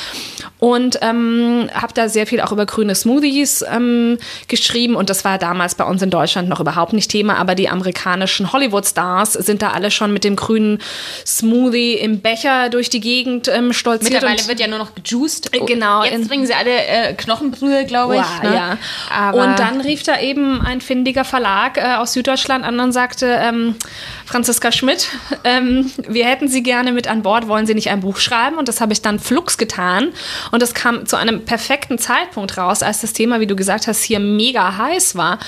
[0.59, 4.95] Und ähm, habe da sehr viel auch über grüne Smoothies ähm, geschrieben.
[4.95, 7.37] Und das war damals bei uns in Deutschland noch überhaupt nicht Thema.
[7.37, 10.79] Aber die amerikanischen Hollywood-Stars sind da alle schon mit dem grünen
[11.27, 14.13] Smoothie im Becher durch die Gegend ähm, stolziert.
[14.13, 15.55] Mittlerweile wird ja nur noch gejuiced.
[15.55, 16.05] Äh, genau.
[16.05, 18.23] Jetzt bringen sie alle äh, Knochenbrühe, glaube ich.
[18.23, 18.55] Wow, ne?
[18.55, 18.79] ja.
[19.11, 22.93] Aber und dann rief da eben ein findiger Verlag Verlag äh, aus Süddeutschland an und
[22.93, 23.77] sagte, ähm,
[24.25, 25.09] Franziska Schmidt,
[25.45, 28.57] ähm, wir hätten Sie gerne mit an Bord, wollen Sie nicht ein Buch schreiben?
[28.57, 30.13] Und das habe ich dann flugs getan.
[30.51, 34.03] Und das kam zu einem perfekten Zeitpunkt raus, als das Thema, wie du gesagt hast,
[34.03, 35.39] hier mega heiß war.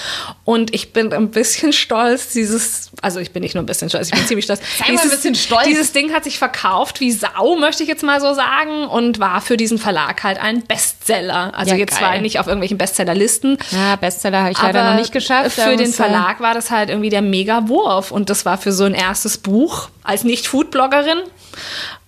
[0.45, 4.09] Und ich bin ein bisschen stolz, dieses, also ich bin nicht nur ein bisschen stolz,
[4.09, 4.61] ich bin ziemlich stolz.
[4.79, 5.65] Sei dieses, ein bisschen stolz.
[5.65, 9.41] Dieses Ding hat sich verkauft wie Sau, möchte ich jetzt mal so sagen, und war
[9.41, 11.53] für diesen Verlag halt ein Bestseller.
[11.57, 12.01] Also ja, jetzt geil.
[12.01, 13.57] zwar nicht auf irgendwelchen Bestsellerlisten.
[13.71, 15.53] Ja, Bestseller habe ich leider noch nicht geschafft.
[15.53, 18.11] Für den Verlag war das halt irgendwie der Mega-Wurf.
[18.11, 21.19] Und das war für so ein erstes Buch als Nicht-Food-Bloggerin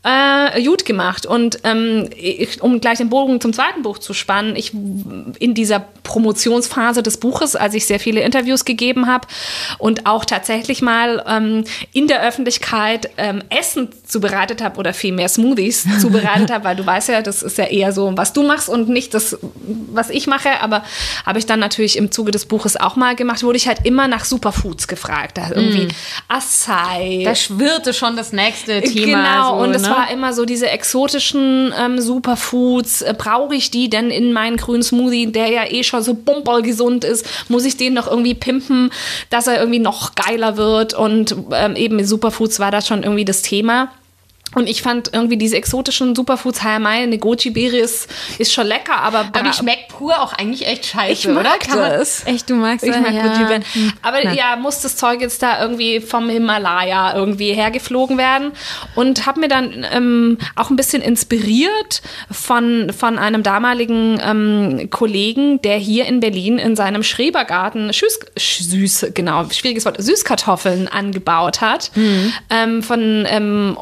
[0.07, 1.27] äh, gut gemacht.
[1.27, 5.81] Und ähm, ich, um gleich den Bogen zum zweiten Buch zu spannen, ich in dieser
[5.81, 9.27] Promotionsphase des Buches, als ich sehr viele Interviews gegeben habe
[9.79, 15.87] und auch tatsächlich mal ähm, in der Öffentlichkeit ähm, Essen zubereitet habe oder vielmehr Smoothies
[16.01, 18.89] zubereitet habe, weil du weißt ja, das ist ja eher so, was du machst und
[18.89, 19.37] nicht das,
[19.93, 20.61] was ich mache.
[20.61, 20.85] Aber
[21.25, 24.07] habe ich dann natürlich im Zuge des Buches auch mal gemacht, wurde ich halt immer
[24.07, 25.39] nach Superfoods gefragt.
[25.39, 25.91] Da irgendwie mm.
[26.29, 27.23] Acai.
[27.25, 29.23] Da schwirrte schon das nächste Thema.
[29.23, 29.96] Genau, so, und es ne?
[29.97, 33.03] War immer so diese exotischen ähm, Superfoods.
[33.03, 36.63] Äh, Brauche ich die denn in meinen grünen Smoothie, der ja eh schon so bumperl
[36.63, 37.27] gesund ist?
[37.49, 38.91] Muss ich den noch irgendwie pimpen,
[39.31, 40.95] dass er irgendwie noch geiler wird?
[40.95, 43.91] Und ähm, eben Superfoods war das schon irgendwie das Thema.
[44.55, 49.21] Und ich fand irgendwie diese exotischen Superfoods, Hayamai, eine Goji-Beere ist, ist schon lecker, aber...
[49.21, 51.59] Aber die schmeckt pur auch eigentlich echt scheiße, ich mag oder?
[51.59, 52.25] Kann das.
[52.27, 53.27] Echt, du magst Ich mag ja.
[53.27, 53.65] Goji-Beeren.
[53.73, 53.93] Hm.
[54.03, 54.33] Aber Na.
[54.33, 58.53] ja, muss das Zeug jetzt da irgendwie vom Himalaya irgendwie hergeflogen werden.
[58.95, 65.61] Und habe mir dann ähm, auch ein bisschen inspiriert von, von einem damaligen ähm, Kollegen,
[65.61, 71.91] der hier in Berlin in seinem Schrebergarten Süß, süß genau, schwieriges Wort, Süßkartoffeln angebaut hat.
[71.95, 72.33] Mhm.
[72.49, 73.77] Ähm, von ähm,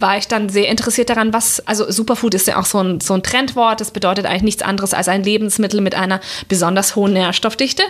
[0.00, 3.14] war ich dann sehr interessiert daran, was, also Superfood ist ja auch so ein, so
[3.14, 3.80] ein Trendwort.
[3.80, 7.82] Das bedeutet eigentlich nichts anderes als ein Lebensmittel mit einer besonders hohen Nährstoffdichte.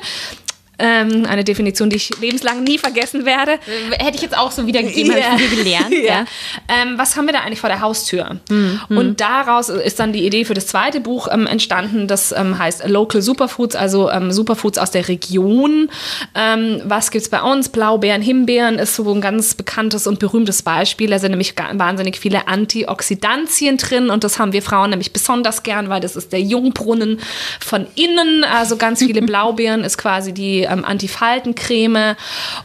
[0.79, 3.59] Ähm, eine Definition, die ich lebenslang nie vergessen werde.
[3.99, 5.31] Hätte ich jetzt auch so wiedergegeben, yeah.
[5.31, 5.91] habe ich viel gelernt.
[5.93, 5.99] ja.
[5.99, 6.25] ja.
[6.69, 8.39] Ähm, was haben wir da eigentlich vor der Haustür?
[8.51, 8.81] Mhm.
[8.89, 12.87] Und daraus ist dann die Idee für das zweite Buch ähm, entstanden, das ähm, heißt
[12.89, 15.89] Local Superfoods, also ähm, Superfoods aus der Region.
[16.35, 17.71] Ähm, was gibt's bei uns?
[17.71, 21.11] Blaubeeren, Himbeeren ist so ein ganz bekanntes und berühmtes Beispiel.
[21.11, 25.89] Da sind nämlich wahnsinnig viele Antioxidantien drin und das haben wir Frauen nämlich besonders gern,
[25.89, 27.21] weil das ist der Jungbrunnen
[27.61, 28.45] von innen.
[28.45, 32.17] Also ganz viele Blaubeeren ist quasi die ähm, Antifaltencreme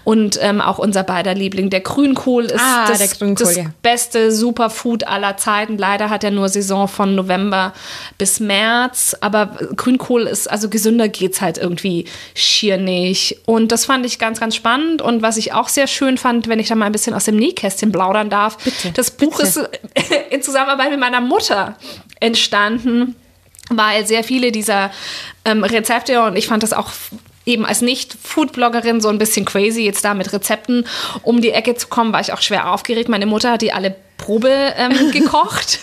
[0.03, 3.65] und ähm, auch unser beider Liebling, der Grünkohl, ist ah, das, Grünkohl, das ja.
[3.81, 5.77] beste Superfood aller Zeiten.
[5.77, 7.73] Leider hat er nur Saison von November
[8.17, 13.39] bis März, aber Grünkohl ist, also gesünder geht es halt irgendwie schier nicht.
[13.45, 15.01] Und das fand ich ganz, ganz spannend.
[15.01, 17.35] Und was ich auch sehr schön fand, wenn ich da mal ein bisschen aus dem
[17.35, 19.69] Nähkästchen plaudern darf, bitte, das Buch bitte.
[19.93, 21.75] ist in Zusammenarbeit mit meiner Mutter
[22.19, 23.15] entstanden
[23.77, 24.91] weil sehr viele dieser
[25.45, 26.91] ähm, Rezepte und ich fand das auch
[27.45, 30.85] eben als Nicht-Food-Bloggerin so ein bisschen crazy, jetzt da mit Rezepten
[31.23, 33.09] um die Ecke zu kommen, war ich auch schwer aufgeregt.
[33.09, 35.79] Meine Mutter hat die alle Probe ähm, gekocht.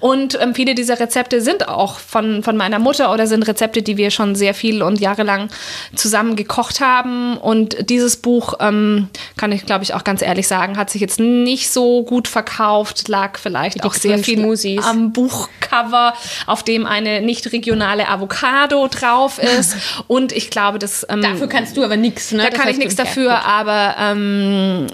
[0.00, 3.96] und ähm, viele dieser Rezepte sind auch von, von meiner Mutter oder sind Rezepte, die
[3.96, 5.48] wir schon sehr viel und jahrelang
[5.94, 7.38] zusammen gekocht haben.
[7.38, 11.20] Und dieses Buch, ähm, kann ich glaube ich auch ganz ehrlich sagen, hat sich jetzt
[11.20, 14.84] nicht so gut verkauft, lag vielleicht auch sehr viel Smoothies.
[14.84, 16.14] am Buchcover,
[16.46, 19.76] auf dem eine nicht regionale Avocado drauf ist.
[20.08, 21.06] und ich glaube, das.
[21.08, 22.42] Ähm, dafür kannst du aber nichts, ne?
[22.42, 24.86] Da das kann ich nichts dafür, aber ähm,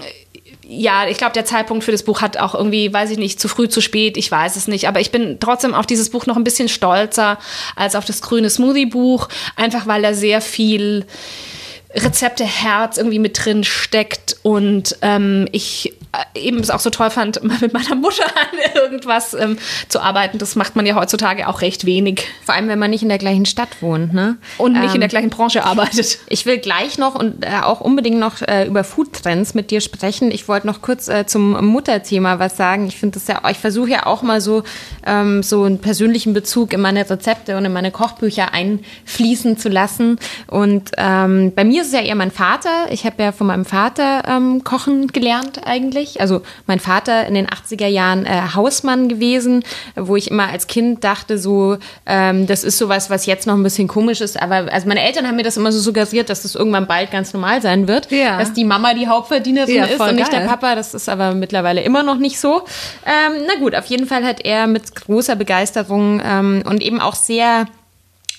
[0.67, 3.47] ja, ich glaube, der Zeitpunkt für das Buch hat auch irgendwie, weiß ich nicht, zu
[3.47, 4.87] früh, zu spät, ich weiß es nicht.
[4.87, 7.37] Aber ich bin trotzdem auf dieses Buch noch ein bisschen stolzer
[7.75, 11.05] als auf das grüne Smoothie-Buch, einfach weil da sehr viel
[11.93, 15.93] Rezepte-Herz irgendwie mit drin steckt und ähm, ich
[16.35, 19.57] eben es auch so toll fand, mit meiner Mutter an irgendwas ähm,
[19.89, 20.37] zu arbeiten.
[20.37, 22.27] Das macht man ja heutzutage auch recht wenig.
[22.43, 24.37] Vor allem, wenn man nicht in der gleichen Stadt wohnt, ne?
[24.57, 26.19] Und nicht ähm, in der gleichen Branche arbeitet.
[26.27, 30.31] Ich will gleich noch und äh, auch unbedingt noch äh, über Foodtrends mit dir sprechen.
[30.31, 32.87] Ich wollte noch kurz äh, zum Mutterthema was sagen.
[32.87, 34.63] Ich finde das ja, ich versuche ja auch mal so,
[35.05, 40.19] ähm, so einen persönlichen Bezug in meine Rezepte und in meine Kochbücher einfließen zu lassen.
[40.47, 42.87] Und ähm, bei mir ist es ja eher mein Vater.
[42.89, 46.04] Ich habe ja von meinem Vater ähm, kochen gelernt eigentlich.
[46.19, 49.63] Also mein Vater in den 80er Jahren äh, Hausmann gewesen,
[49.95, 53.63] wo ich immer als Kind dachte, so, ähm, das ist sowas, was jetzt noch ein
[53.63, 54.41] bisschen komisch ist.
[54.41, 57.33] Aber also meine Eltern haben mir das immer so suggeriert, dass das irgendwann bald ganz
[57.33, 58.11] normal sein wird.
[58.11, 58.39] Ja.
[58.39, 60.41] Dass die Mama die Hauptverdienerin ja, ist und nicht geil.
[60.41, 60.75] der Papa.
[60.75, 62.63] Das ist aber mittlerweile immer noch nicht so.
[63.05, 67.15] Ähm, na gut, auf jeden Fall hat er mit großer Begeisterung ähm, und eben auch
[67.15, 67.65] sehr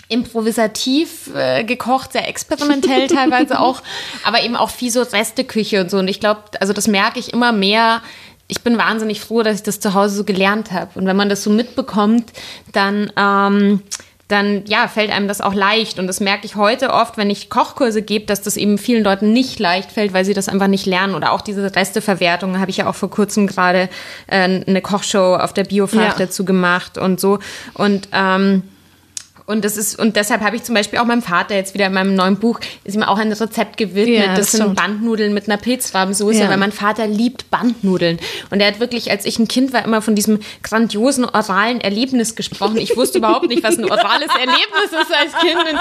[0.09, 3.83] improvisativ äh, gekocht, sehr experimentell teilweise auch,
[4.25, 5.99] aber eben auch viel so Resteküche und so.
[5.99, 8.03] Und ich glaube, also das merke ich immer mehr.
[8.49, 10.91] Ich bin wahnsinnig froh, dass ich das zu Hause so gelernt habe.
[10.95, 12.31] Und wenn man das so mitbekommt,
[12.73, 13.83] dann ähm,
[14.29, 15.99] dann ja, fällt einem das auch leicht.
[15.99, 19.33] Und das merke ich heute oft, wenn ich Kochkurse gebe, dass das eben vielen Leuten
[19.33, 21.15] nicht leicht fällt, weil sie das einfach nicht lernen.
[21.15, 23.89] Oder auch diese Resteverwertung habe ich ja auch vor kurzem gerade
[24.27, 26.15] äh, eine Kochshow auf der Biofach ja.
[26.19, 27.39] dazu gemacht und so.
[27.75, 28.65] Und ähm,
[29.47, 31.93] und das ist, und deshalb habe ich zum Beispiel auch meinem Vater jetzt wieder in
[31.93, 34.27] meinem neuen Buch, ist ihm auch ein Rezept gewidmet.
[34.27, 36.49] Ja, das, das sind Bandnudeln mit einer Pilzrabensoße, ja.
[36.49, 38.19] weil mein Vater liebt Bandnudeln.
[38.51, 42.35] Und er hat wirklich, als ich ein Kind war, immer von diesem grandiosen oralen Erlebnis
[42.35, 42.77] gesprochen.
[42.77, 45.57] Ich wusste überhaupt nicht, was ein orales Erlebnis ist als Kind.
[45.57, 45.79] Und,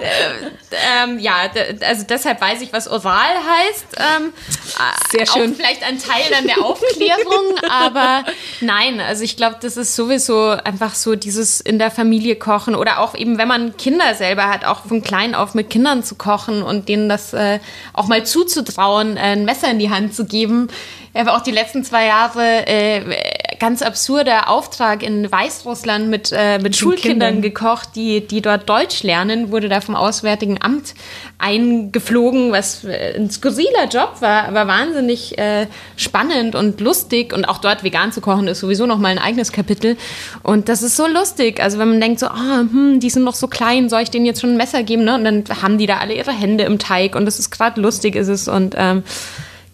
[0.00, 1.36] äh, ähm, ja,
[1.80, 3.86] also deshalb weiß ich, was oral heißt.
[3.96, 4.32] Ähm,
[5.10, 5.52] Sehr schön.
[5.52, 8.24] Auch vielleicht ein Teil dann der Aufklärung, aber
[8.60, 13.00] nein, also ich glaube, das ist sowieso einfach so dieses in der Familie kochen oder
[13.00, 16.16] auch auch eben, wenn man Kinder selber hat, auch von klein auf mit Kindern zu
[16.16, 17.60] kochen und denen das äh,
[17.92, 20.68] auch mal zuzutrauen, äh, ein Messer in die Hand zu geben.
[21.16, 23.00] Ich habe auch die letzten zwei Jahre äh,
[23.58, 27.40] ganz absurder Auftrag in Weißrussland mit, äh, mit Schulkindern Kindern.
[27.40, 30.92] gekocht, die, die dort Deutsch lernen, wurde da vom Auswärtigen Amt
[31.38, 37.32] eingeflogen, was äh, ein skurriler Job war, aber wahnsinnig äh, spannend und lustig.
[37.32, 39.96] Und auch dort vegan zu kochen ist sowieso noch mal ein eigenes Kapitel.
[40.42, 41.62] Und das ist so lustig.
[41.62, 44.26] Also wenn man denkt so, ah, hm, die sind noch so klein, soll ich denen
[44.26, 45.04] jetzt schon ein Messer geben?
[45.04, 45.14] Ne?
[45.14, 48.16] Und dann haben die da alle ihre Hände im Teig und das ist gerade lustig,
[48.16, 48.48] ist es.
[48.48, 49.02] Und ähm,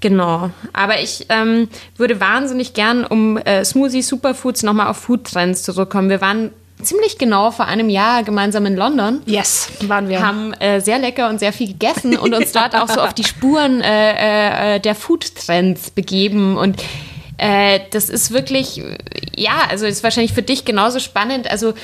[0.03, 0.51] Genau.
[0.75, 6.11] Aber ich ähm, würde wahnsinnig gern, um äh, Smoothie Superfoods nochmal auf Foodtrends zurückkommen.
[6.11, 6.51] Wir waren
[6.83, 9.23] ziemlich genau vor einem Jahr gemeinsam in London.
[9.27, 10.21] Yes, waren wir.
[10.21, 13.25] Haben äh, sehr lecker und sehr viel gegessen und uns dort auch so auf die
[13.25, 16.59] Spuren äh, äh, der Foodtrends begeben.
[16.59, 16.83] Und
[17.38, 18.83] äh, das ist wirklich,
[19.37, 21.49] ja, also ist wahrscheinlich für dich genauso spannend.
[21.49, 21.75] Also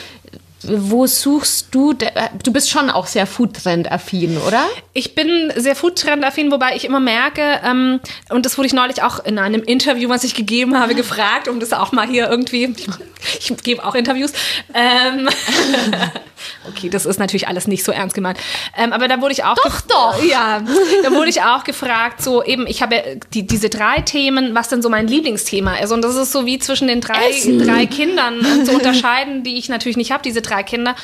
[0.62, 1.92] wo suchst du?
[1.92, 4.66] Du bist schon auch sehr Foodtrend-affin, oder?
[4.92, 9.24] Ich bin sehr Foodtrend-affin, wobei ich immer merke, ähm, und das wurde ich neulich auch
[9.24, 13.50] in einem Interview, was ich gegeben habe, gefragt, um das auch mal hier irgendwie, ich,
[13.50, 14.32] ich gebe auch Interviews.
[14.74, 15.28] Ähm,
[16.68, 18.38] okay, das ist natürlich alles nicht so ernst gemeint.
[18.76, 19.56] Ähm, aber da wurde ich auch.
[19.56, 20.22] Doch, doch!
[20.28, 20.60] Ja,
[21.02, 24.68] da wurde ich auch gefragt, so eben, ich habe ja die, diese drei Themen, was
[24.68, 25.90] denn so mein Lieblingsthema ist.
[25.90, 27.30] Und das ist so wie zwischen den drei,
[27.64, 30.94] drei Kindern zu unterscheiden, die ich natürlich nicht habe, diese drei Kinder.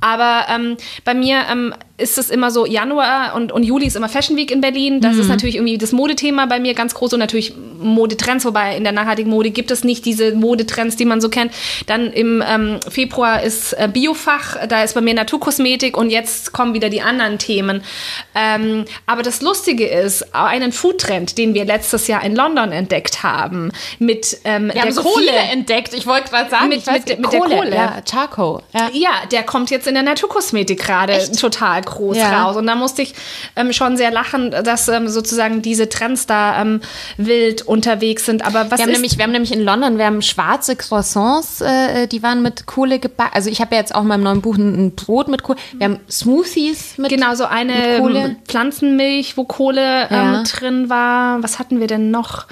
[0.00, 4.08] Aber ähm, bei mir ähm, ist es immer so, Januar und, und Juli ist immer
[4.08, 5.00] Fashion Week in Berlin.
[5.00, 5.20] Das mhm.
[5.22, 8.92] ist natürlich irgendwie das Modethema bei mir ganz groß und natürlich Modetrends, wobei in der
[8.92, 11.52] nachhaltigen Mode gibt es nicht diese Modetrends, die man so kennt.
[11.86, 16.72] Dann im ähm, Februar ist äh, Biofach, da ist bei mir Naturkosmetik und jetzt kommen
[16.72, 17.82] wieder die anderen Themen.
[18.34, 23.72] Ähm, aber das Lustige ist, einen Foodtrend, den wir letztes Jahr in London entdeckt haben,
[23.98, 25.94] mit ähm, der so Kohle entdeckt.
[25.94, 27.74] Ich wollte gerade sagen, mit, mit, mit Kohle, der Kohle.
[27.74, 28.62] Ja, Charcoal.
[28.72, 28.90] Ja.
[28.92, 32.44] ja, der kommt jetzt in der Naturkosmetik gerade total groß ja.
[32.44, 32.56] raus.
[32.56, 33.14] Und da musste ich
[33.56, 36.80] ähm, schon sehr lachen, dass ähm, sozusagen diese Trends da ähm,
[37.16, 38.44] wild unterwegs sind.
[38.46, 42.06] Aber was wir haben, nämlich, wir haben nämlich in London, wir haben schwarze Croissants, äh,
[42.06, 43.32] die waren mit Kohle gebacken.
[43.34, 45.58] Also ich habe ja jetzt auch in meinem neuen Buch ein, ein, Brot mit Kohle.
[45.74, 48.36] Wir haben Smoothies mit Genau, so eine Kohle.
[48.46, 50.42] Pflanzenmilch, wo Kohle ähm, ja.
[50.42, 51.42] drin war.
[51.42, 52.46] Was hatten wir denn noch?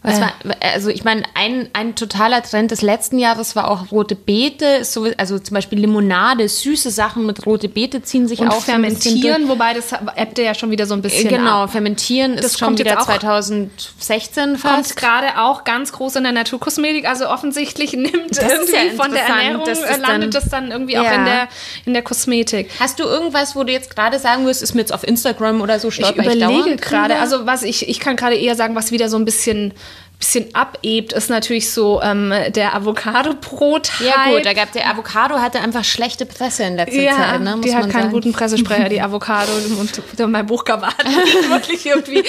[0.00, 4.84] War, also ich meine, ein, ein totaler Trend des letzten Jahres war auch rote Beete,
[4.84, 9.48] so, also zum Beispiel Limonade, süße Sachen mit rote Beete ziehen sich und auch fermentieren,
[9.48, 11.72] wobei das ebbte ja schon wieder so ein bisschen Genau, ab.
[11.72, 14.96] fermentieren das ist schon wieder 2016 fast.
[14.96, 19.10] Kommt gerade auch ganz groß in der Naturkosmetik, also offensichtlich nimmt das irgendwie ja von
[19.10, 21.02] der Ernährung das äh, landet das dann irgendwie ja.
[21.02, 21.48] auch in der,
[21.86, 22.70] in der Kosmetik.
[22.78, 25.80] Hast du irgendwas, wo du jetzt gerade sagen wirst, ist mir jetzt auf Instagram oder
[25.80, 29.08] so stolper ich überlege gerade, also was ich, ich kann gerade eher sagen, was wieder
[29.08, 29.74] so ein bisschen
[30.18, 33.92] bisschen abebt, ist natürlich so ähm, der Avocado-Brot.
[34.00, 37.40] Ja gut, da gab der Avocado hatte einfach schlechte Presse in letzter ja, Zeit.
[37.40, 38.12] Ne, die hat keinen sagen.
[38.12, 39.52] guten Pressesprecher, die Avocado.
[39.52, 41.04] und mein Buchcover hat
[41.50, 42.24] wirklich irgendwie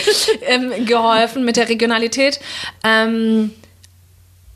[0.46, 2.40] ähm, geholfen mit der Regionalität.
[2.84, 3.52] Ähm,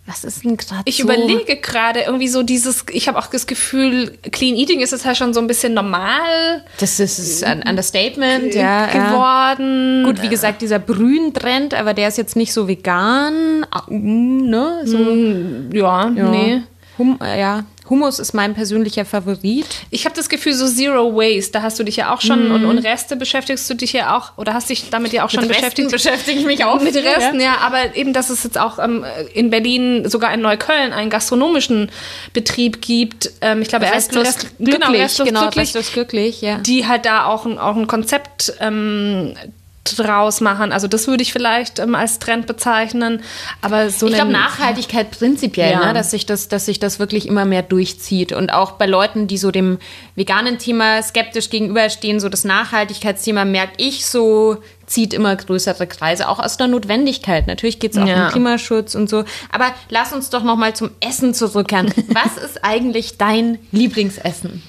[0.06, 1.04] was ist denn gerade Ich so?
[1.04, 5.16] überlege gerade irgendwie so dieses, ich habe auch das Gefühl, Clean Eating ist jetzt halt
[5.16, 6.64] schon so ein bisschen normal.
[6.80, 8.88] Das ist, ist ein Understatement, ja.
[8.88, 10.02] Geworden.
[10.02, 10.12] Ja.
[10.12, 14.82] Gut, wie gesagt, dieser Brühen-Trend, aber der ist jetzt nicht so vegan, ne?
[14.84, 16.62] So, mm, ja, ja, nee.
[16.98, 19.66] Hum, ja, Hummus ist mein persönlicher Favorit.
[19.90, 22.52] Ich habe das Gefühl, so Zero Waste, da hast du dich ja auch schon, mm.
[22.52, 25.42] und, und Reste beschäftigst du dich ja auch, oder hast dich damit ja auch schon
[25.42, 25.92] mit beschäftigt.
[25.92, 26.82] Resten beschäftige ich mich auch.
[26.82, 27.46] Mit Resten, ja.
[27.46, 27.58] ja.
[27.60, 31.92] aber eben, dass es jetzt auch ähm, in Berlin, sogar in Neukölln, einen gastronomischen
[32.34, 33.32] Betrieb gibt.
[33.42, 36.58] Ähm, ich glaube, restlos, Rest, glücklich, genau, restlos genau, glücklich, restlos glücklich, ja.
[36.60, 39.36] Die halt da auch ein, auch ein Konzept ähm,
[39.84, 40.72] draus machen.
[40.72, 43.22] Also das würde ich vielleicht ähm, als Trend bezeichnen.
[43.62, 45.88] Aber so ich glaube Nachhaltigkeit prinzipiell, ja.
[45.88, 45.94] ne?
[45.94, 49.38] dass sich das, dass sich das wirklich immer mehr durchzieht und auch bei Leuten, die
[49.38, 49.80] so dem
[50.16, 56.40] veganen Thema skeptisch gegenüberstehen, so das Nachhaltigkeitsthema merke ich so zieht immer größere Kreise, auch
[56.40, 57.48] aus der Notwendigkeit.
[57.48, 58.26] Natürlich geht es auch ja.
[58.26, 59.24] um Klimaschutz und so.
[59.52, 61.92] Aber lass uns doch noch mal zum Essen zurückkehren.
[62.10, 64.62] Was ist eigentlich dein Lieblingsessen?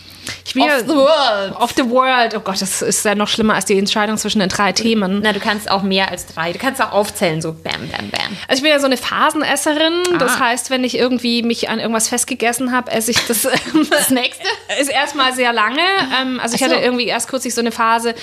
[0.46, 1.56] Ich will of the world.
[1.56, 2.34] Of the world.
[2.36, 5.20] Oh Gott, das ist ja noch schlimmer als die Entscheidung zwischen den drei Themen.
[5.22, 6.52] Na, du kannst auch mehr als drei.
[6.52, 8.36] Du kannst auch aufzählen, so bam, bam, bam.
[8.48, 10.02] Also ich bin ja so eine Phasenesserin.
[10.14, 10.18] Ah.
[10.18, 13.42] Das heißt, wenn ich irgendwie mich an irgendwas festgegessen habe, esse ich das.
[13.90, 14.44] das nächste?
[14.80, 15.82] Ist erstmal sehr lange.
[16.20, 16.66] Ähm, also ich so.
[16.66, 18.14] hatte irgendwie erst kürzlich so eine Phase,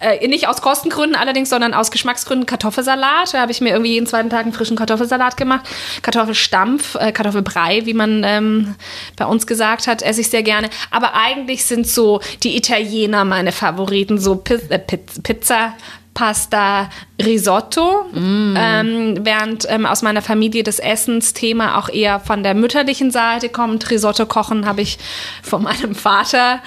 [0.00, 3.34] äh, nicht aus Kostengründen allerdings, sondern aus Geschmacksgründen Kartoffelsalat.
[3.34, 5.68] Da habe ich mir irgendwie jeden zweiten Tag einen frischen Kartoffelsalat gemacht.
[6.02, 8.74] Kartoffelstampf, äh, Kartoffelbrei, wie man ähm,
[9.16, 10.70] bei uns gesagt hat, esse ich sehr gerne.
[10.90, 15.74] Aber eigentlich sind so die Italiener meine Favoriten, so Piz äh, Pizza,
[16.14, 16.90] Pasta,
[17.22, 18.54] Risotto, mm.
[18.56, 23.90] ähm, während ähm, aus meiner Familie das Essensthema auch eher von der mütterlichen Seite kommt.
[23.90, 24.98] Risotto kochen habe ich
[25.42, 26.60] von meinem Vater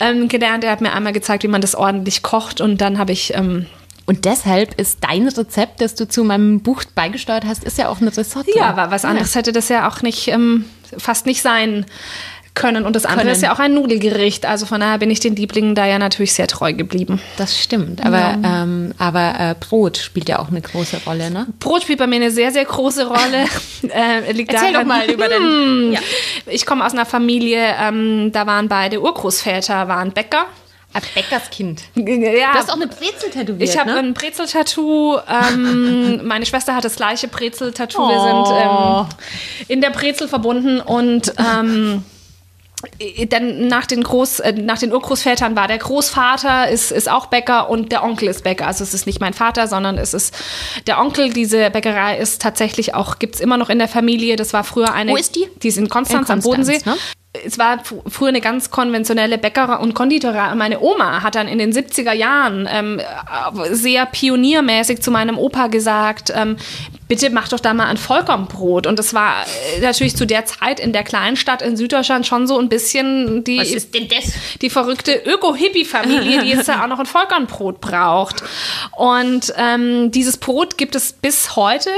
[0.00, 0.64] ähm, gelernt.
[0.64, 3.66] Er hat mir einmal gezeigt, wie man das ordentlich kocht und dann habe ich ähm,
[4.06, 8.00] und deshalb ist dein Rezept, das du zu meinem Buch beigesteuert hast, ist ja auch
[8.00, 8.56] ein Risotto.
[8.56, 9.40] Ja, aber was anderes ja.
[9.40, 10.64] hätte das ja auch nicht, ähm,
[10.96, 11.84] fast nicht sein
[12.56, 12.84] können.
[12.84, 13.36] Und das andere können.
[13.36, 14.46] ist ja auch ein Nudelgericht.
[14.46, 17.20] Also von daher bin ich den Lieblingen da ja natürlich sehr treu geblieben.
[17.36, 18.04] Das stimmt.
[18.04, 18.38] Aber, ja.
[18.42, 21.46] ähm, aber äh, Brot spielt ja auch eine große Rolle, ne?
[21.60, 23.44] Brot spielt bei mir eine sehr, sehr große Rolle.
[23.88, 25.42] äh, liegt Erzähl daran, doch mal über den.
[25.42, 25.92] Hm.
[25.92, 26.00] Ja.
[26.46, 30.46] Ich komme aus einer Familie, ähm, da waren beide Urgroßväter, waren Bäcker.
[30.92, 31.82] Ein Bäckerskind.
[31.94, 32.52] Ja.
[32.52, 33.98] Du hast auch eine Brezel tätowiert, Ich habe ne?
[33.98, 35.18] ein Brezel-Tattoo.
[35.28, 38.00] Ähm, meine Schwester hat das gleiche Brezel-Tattoo.
[38.00, 38.08] Oh.
[38.08, 42.02] Wir sind ähm, in der Brezel verbunden und ähm,
[43.30, 47.70] dann nach den, Groß, äh, nach den Urgroßvätern war der Großvater, ist, ist auch Bäcker
[47.70, 48.66] und der Onkel ist Bäcker.
[48.66, 50.34] Also es ist nicht mein Vater, sondern es ist
[50.86, 51.32] der Onkel.
[51.32, 54.36] Diese Bäckerei ist tatsächlich auch, gibt es immer noch in der Familie.
[54.36, 55.12] Das war früher eine.
[55.12, 55.48] Wo ist die?
[55.62, 56.80] Die ist in Konstanz, in Konstanz am Bodensee.
[56.84, 56.96] Ne?
[57.44, 60.54] es war früher eine ganz konventionelle Bäckerei und Konditorei.
[60.54, 63.00] Meine Oma hat dann in den 70er Jahren ähm,
[63.70, 66.56] sehr pioniermäßig zu meinem Opa gesagt, ähm,
[67.08, 68.86] bitte mach doch da mal ein Vollkornbrot.
[68.86, 69.44] Und das war
[69.76, 73.58] äh, natürlich zu der Zeit in der Kleinstadt in Süddeutschland schon so ein bisschen die,
[73.58, 74.32] Was ist denn das?
[74.60, 78.42] die verrückte Öko-Hippie-Familie, die jetzt da auch noch ein Vollkornbrot braucht.
[78.96, 81.90] Und ähm, dieses Brot gibt es bis heute,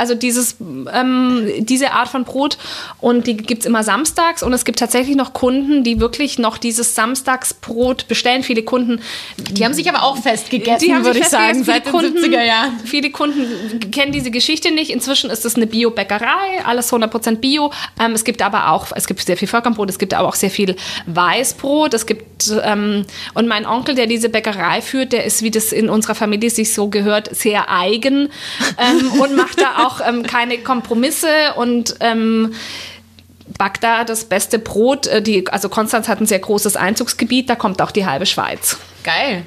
[0.00, 0.56] also dieses,
[0.92, 2.58] ähm, diese Art von Brot.
[3.00, 4.42] Und die gibt es immer samstags.
[4.42, 8.42] Und es gibt tatsächlich noch Kunden, die wirklich noch dieses Samstagsbrot bestellen.
[8.42, 9.00] Viele Kunden.
[9.36, 12.80] Die haben sich aber auch festgegessen, würde ich sagen, seit den 70er Jahren.
[12.84, 14.90] Viele Kunden kennen diese Geschichte Geschichte nicht.
[14.90, 17.70] Inzwischen ist es eine Bio-Bäckerei, alles 100% Bio.
[18.02, 20.50] Ähm, es gibt aber auch, es gibt sehr viel Vollkornbrot, es gibt aber auch sehr
[20.50, 20.76] viel
[21.06, 21.94] Weißbrot.
[21.94, 25.88] Es gibt, ähm, und mein Onkel, der diese Bäckerei führt, der ist, wie das in
[25.88, 28.30] unserer Familie sich so gehört, sehr eigen
[28.78, 32.54] ähm, und macht da auch ähm, keine Kompromisse und ähm,
[33.58, 35.06] back da das beste Brot.
[35.06, 38.78] Äh, die, also Konstanz hat ein sehr großes Einzugsgebiet, da kommt auch die halbe Schweiz.
[39.02, 39.44] Geil.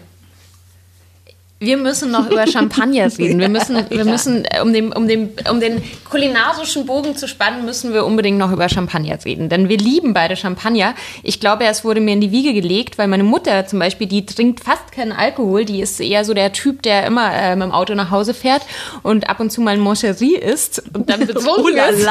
[1.60, 3.40] Wir müssen noch über Champagner reden.
[3.40, 7.66] Wir müssen, wir müssen äh, um, den, um, den, um den kulinarischen Bogen zu spannen,
[7.66, 9.48] müssen wir unbedingt noch über Champagner reden.
[9.50, 10.94] Denn wir lieben beide Champagner.
[11.24, 14.26] Ich glaube, es wurde mir in die Wiege gelegt, weil meine Mutter zum Beispiel, die
[14.26, 15.64] trinkt fast keinen Alkohol.
[15.64, 18.64] Die ist eher so der Typ, der immer äh, mit dem Auto nach Hause fährt
[19.02, 22.08] und ab und zu mal ein Moncherie isst und dann betrunken ist.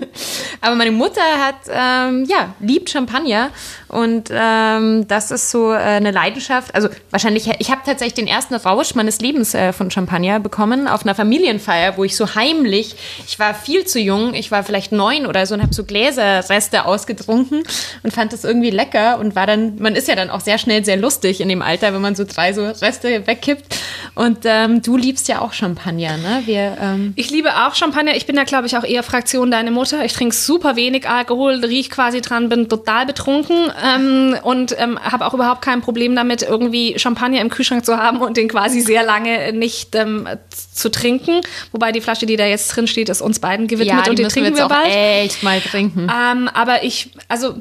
[0.60, 3.50] Aber meine Mutter hat, ähm, ja, liebt Champagner
[3.88, 6.74] und ähm, das ist so äh, eine Leidenschaft.
[6.74, 11.04] Also wahrscheinlich, ich habe tatsächlich den ersten Rausch meines Lebens äh, von Champagner bekommen auf
[11.04, 15.26] einer Familienfeier, wo ich so heimlich, ich war viel zu jung, ich war vielleicht neun
[15.26, 17.62] oder so und habe so Gläserreste ausgetrunken
[18.02, 20.84] und fand das irgendwie lecker und war dann, man ist ja dann auch sehr schnell
[20.84, 23.76] sehr lustig in dem Alter, wenn man so drei so Reste wegkippt.
[24.16, 26.42] Und ähm, du liebst ja auch Champagner, ne?
[26.46, 28.16] Wir, ähm ich liebe auch Champagner.
[28.16, 30.04] Ich bin da, glaube ich, auch eher Fraktion deine Mutter.
[30.04, 35.26] Ich trinke super wenig Alkohol, riech quasi dran, bin total betrunken ähm, und ähm, habe
[35.26, 39.02] auch überhaupt kein Problem damit, irgendwie Champagner im Kühlschrank zu haben und den quasi sehr
[39.02, 41.40] lange nicht ähm, zu trinken.
[41.72, 44.24] Wobei die Flasche, die da jetzt drin steht, ist uns beiden gewidmet ja, und die
[44.24, 44.94] trinken wir, wir bald.
[44.94, 46.10] Echt mal trinken.
[46.10, 47.54] Ähm, aber ich, also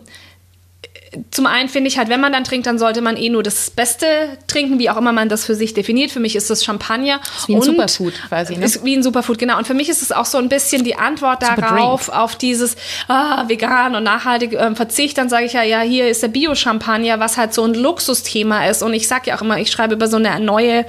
[1.32, 3.70] zum einen finde ich halt, wenn man dann trinkt, dann sollte man eh nur das
[3.70, 4.06] Beste
[4.48, 6.12] trinken, wie auch immer man das für sich definiert.
[6.12, 7.20] Für mich ist das Champagner.
[7.38, 8.66] Ist wie ein Superfood quasi, ne?
[8.66, 9.58] Ist wie ein Superfood, genau.
[9.58, 12.76] Und für mich ist es auch so ein bisschen die Antwort darauf, auf dieses
[13.08, 15.18] ah, vegan und nachhaltig ähm, Verzicht.
[15.18, 18.84] Dann sage ich ja, ja, hier ist der Bio-Champagner, was halt so ein Luxusthema ist.
[18.84, 20.86] Und ich sage ja auch immer, ich schreibe über so eine neue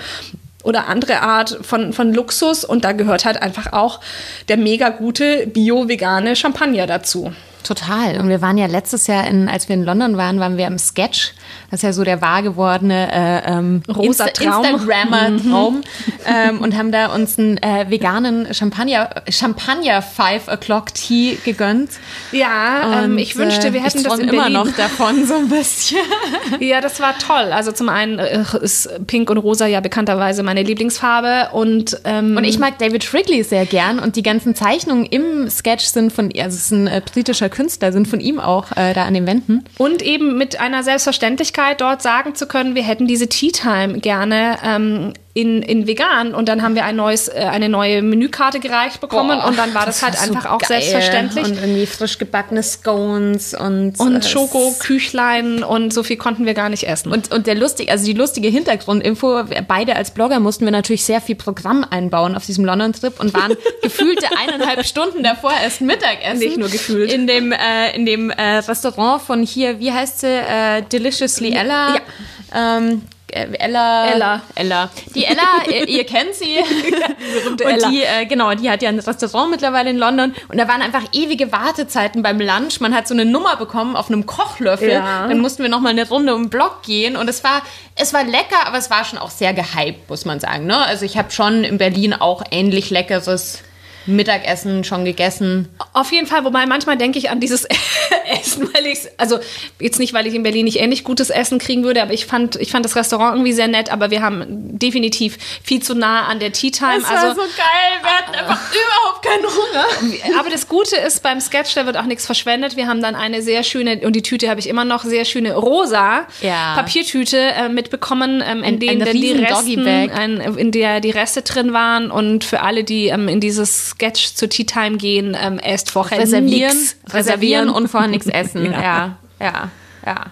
[0.66, 4.00] oder andere Art von, von Luxus und da gehört halt einfach auch
[4.48, 7.32] der mega gute bio-vegane Champagner dazu.
[7.66, 8.20] Total.
[8.20, 10.78] Und wir waren ja letztes Jahr, in, als wir in London waren, waren wir im
[10.78, 11.34] Sketch.
[11.68, 14.64] Das ist ja so der wahr gewordene äh, ähm, Rosa Traum.
[14.64, 15.74] Instagrammer-Traum.
[15.74, 15.82] Mhm.
[16.26, 21.90] ähm, und haben da uns einen äh, veganen Champagner, Champagner Five O'Clock Tea gegönnt.
[22.30, 25.98] Ja, ähm, ich wünschte, wir äh, hätten das in immer noch davon so ein bisschen.
[26.60, 27.50] ja, das war toll.
[27.52, 32.44] Also zum einen äh, ist Pink und Rosa ja bekannterweise meine Lieblingsfarbe und ähm, und
[32.44, 36.54] ich mag David Wrigley sehr gern und die ganzen Zeichnungen im Sketch sind von, also
[36.54, 39.64] es ist ein äh, britischer Künstler sind von ihm auch äh, da an den Wänden.
[39.78, 44.59] Und eben mit einer Selbstverständlichkeit dort sagen zu können, wir hätten diese Tea Time gerne
[44.62, 49.03] ähm, in, in vegan und dann haben wir ein neues, äh, eine neue Menükarte gereicht
[49.03, 50.80] bekommen Boah, und dann war das, das halt einfach so auch geil.
[50.80, 51.45] selbstverständlich.
[51.45, 56.70] Und irgendwie frisch gebackene Scones und, und äh, Schokoküchlein und so viel konnten wir gar
[56.70, 57.12] nicht essen.
[57.12, 61.20] Und, und der lustige, also die lustige Hintergrundinfo, beide als Blogger mussten wir natürlich sehr
[61.20, 66.39] viel Programm einbauen auf diesem London-Trip und waren gefühlte eineinhalb Stunden davor erst Mittagessen.
[66.39, 67.12] Nicht nur gefühlt.
[67.12, 71.97] In dem, äh, in dem äh, Restaurant von hier, wie heißt sie, äh, Deliciously Ella.
[71.97, 72.78] Ja.
[72.78, 74.07] Ähm, äh, Ella.
[74.12, 74.43] Ella.
[74.55, 74.91] Ella.
[75.14, 76.59] Die Ella, ihr, ihr kennt sie.
[76.59, 77.91] Die und Ella.
[77.91, 80.34] die, äh, genau, die hat ja ein Restaurant mittlerweile in London.
[80.49, 82.80] Und da waren einfach ewige Wartezeiten beim Lunch.
[82.80, 84.91] Man hat so eine Nummer bekommen auf einem Kochlöffel.
[84.91, 85.28] Ja.
[85.28, 87.16] Dann mussten wir nochmal eine Runde um den Block gehen.
[87.16, 87.62] Und es war,
[87.95, 90.66] es war lecker, aber es war schon auch sehr gehypt, muss man sagen.
[90.66, 90.76] Ne?
[90.76, 93.62] Also ich habe schon in Berlin auch ähnlich leckeres
[94.07, 95.68] Mittagessen schon gegessen.
[95.92, 97.64] Auf jeden Fall, wobei manchmal denke ich an dieses
[98.30, 99.38] Essen, weil ich also
[99.80, 102.57] jetzt nicht, weil ich in Berlin nicht ähnlich gutes Essen kriegen würde, aber ich fand,
[102.57, 104.44] ich fand das Restaurant irgendwie sehr nett, aber wir haben
[104.78, 107.00] definitiv viel zu nah an der Tea Time.
[107.00, 110.38] Das war also, so geil, wir hatten einfach überhaupt keinen Hunger.
[110.38, 112.76] Aber das Gute ist, beim Sketch, da wird auch nichts verschwendet.
[112.76, 115.54] Wir haben dann eine sehr schöne, und die Tüte habe ich immer noch, sehr schöne
[115.54, 116.74] rosa ja.
[116.74, 122.11] Papiertüte äh, mitbekommen, ähm, in, denen die Resten, ein, in der die Reste drin waren
[122.11, 126.18] und für alle, die ähm, in dieses Sketch zur Tea Time gehen, ähm, erst vorher
[126.18, 128.64] reservieren, nix, reservieren und vorher nichts essen.
[128.66, 128.80] ja.
[128.82, 129.70] ja, ja,
[130.05, 130.26] ja.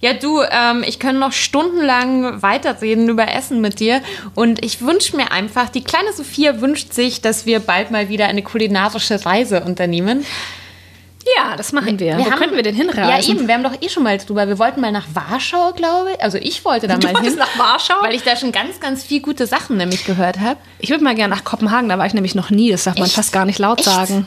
[0.00, 4.02] Ja, du, ähm, ich kann noch stundenlang weiterreden über Essen mit dir.
[4.34, 8.26] Und ich wünsche mir einfach, die kleine Sophia wünscht sich, dass wir bald mal wieder
[8.26, 10.26] eine kulinarische Reise unternehmen.
[11.36, 12.16] Ja, das machen wir.
[12.16, 13.08] wir Wo haben, könnten wir denn hinreisen?
[13.08, 13.46] Ja, eben.
[13.46, 14.48] Wir haben doch eh schon mal drüber.
[14.48, 16.22] Wir wollten mal nach Warschau, glaube ich.
[16.22, 17.36] Also ich wollte da du mal hin.
[17.36, 17.94] nach Warschau?
[18.00, 20.58] Weil ich da schon ganz, ganz viel gute Sachen nämlich gehört habe.
[20.78, 21.88] Ich würde mal gerne nach Kopenhagen.
[21.88, 22.70] Da war ich nämlich noch nie.
[22.70, 23.00] Das darf Echt?
[23.00, 23.88] man fast gar nicht laut Echt?
[23.88, 24.26] sagen.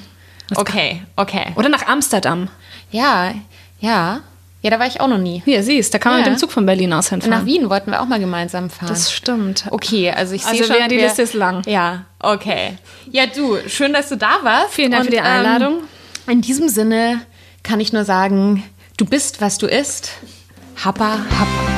[0.49, 1.47] Das okay, okay.
[1.55, 2.49] Oder nach Amsterdam.
[2.91, 3.33] Ja,
[3.79, 4.21] ja.
[4.61, 5.43] Ja, da war ich auch noch nie.
[5.45, 6.27] Hier, siehst, da kann man ja.
[6.27, 7.37] mit dem Zug von Berlin aus hinfahren.
[7.37, 8.89] Nach Wien wollten wir auch mal gemeinsam fahren.
[8.89, 9.65] Das stimmt.
[9.69, 10.89] Okay, also ich also sehe schon.
[10.89, 11.61] die Liste ist lang.
[11.67, 12.77] Ja, okay.
[13.11, 14.73] Ja, du, schön, dass du da warst.
[14.73, 15.73] Vielen Dank Und, für die Einladung.
[15.73, 15.87] Ähm,
[16.27, 17.21] in diesem Sinne
[17.63, 18.63] kann ich nur sagen,
[18.97, 20.11] du bist, was du isst.
[20.83, 21.74] Happa, happa.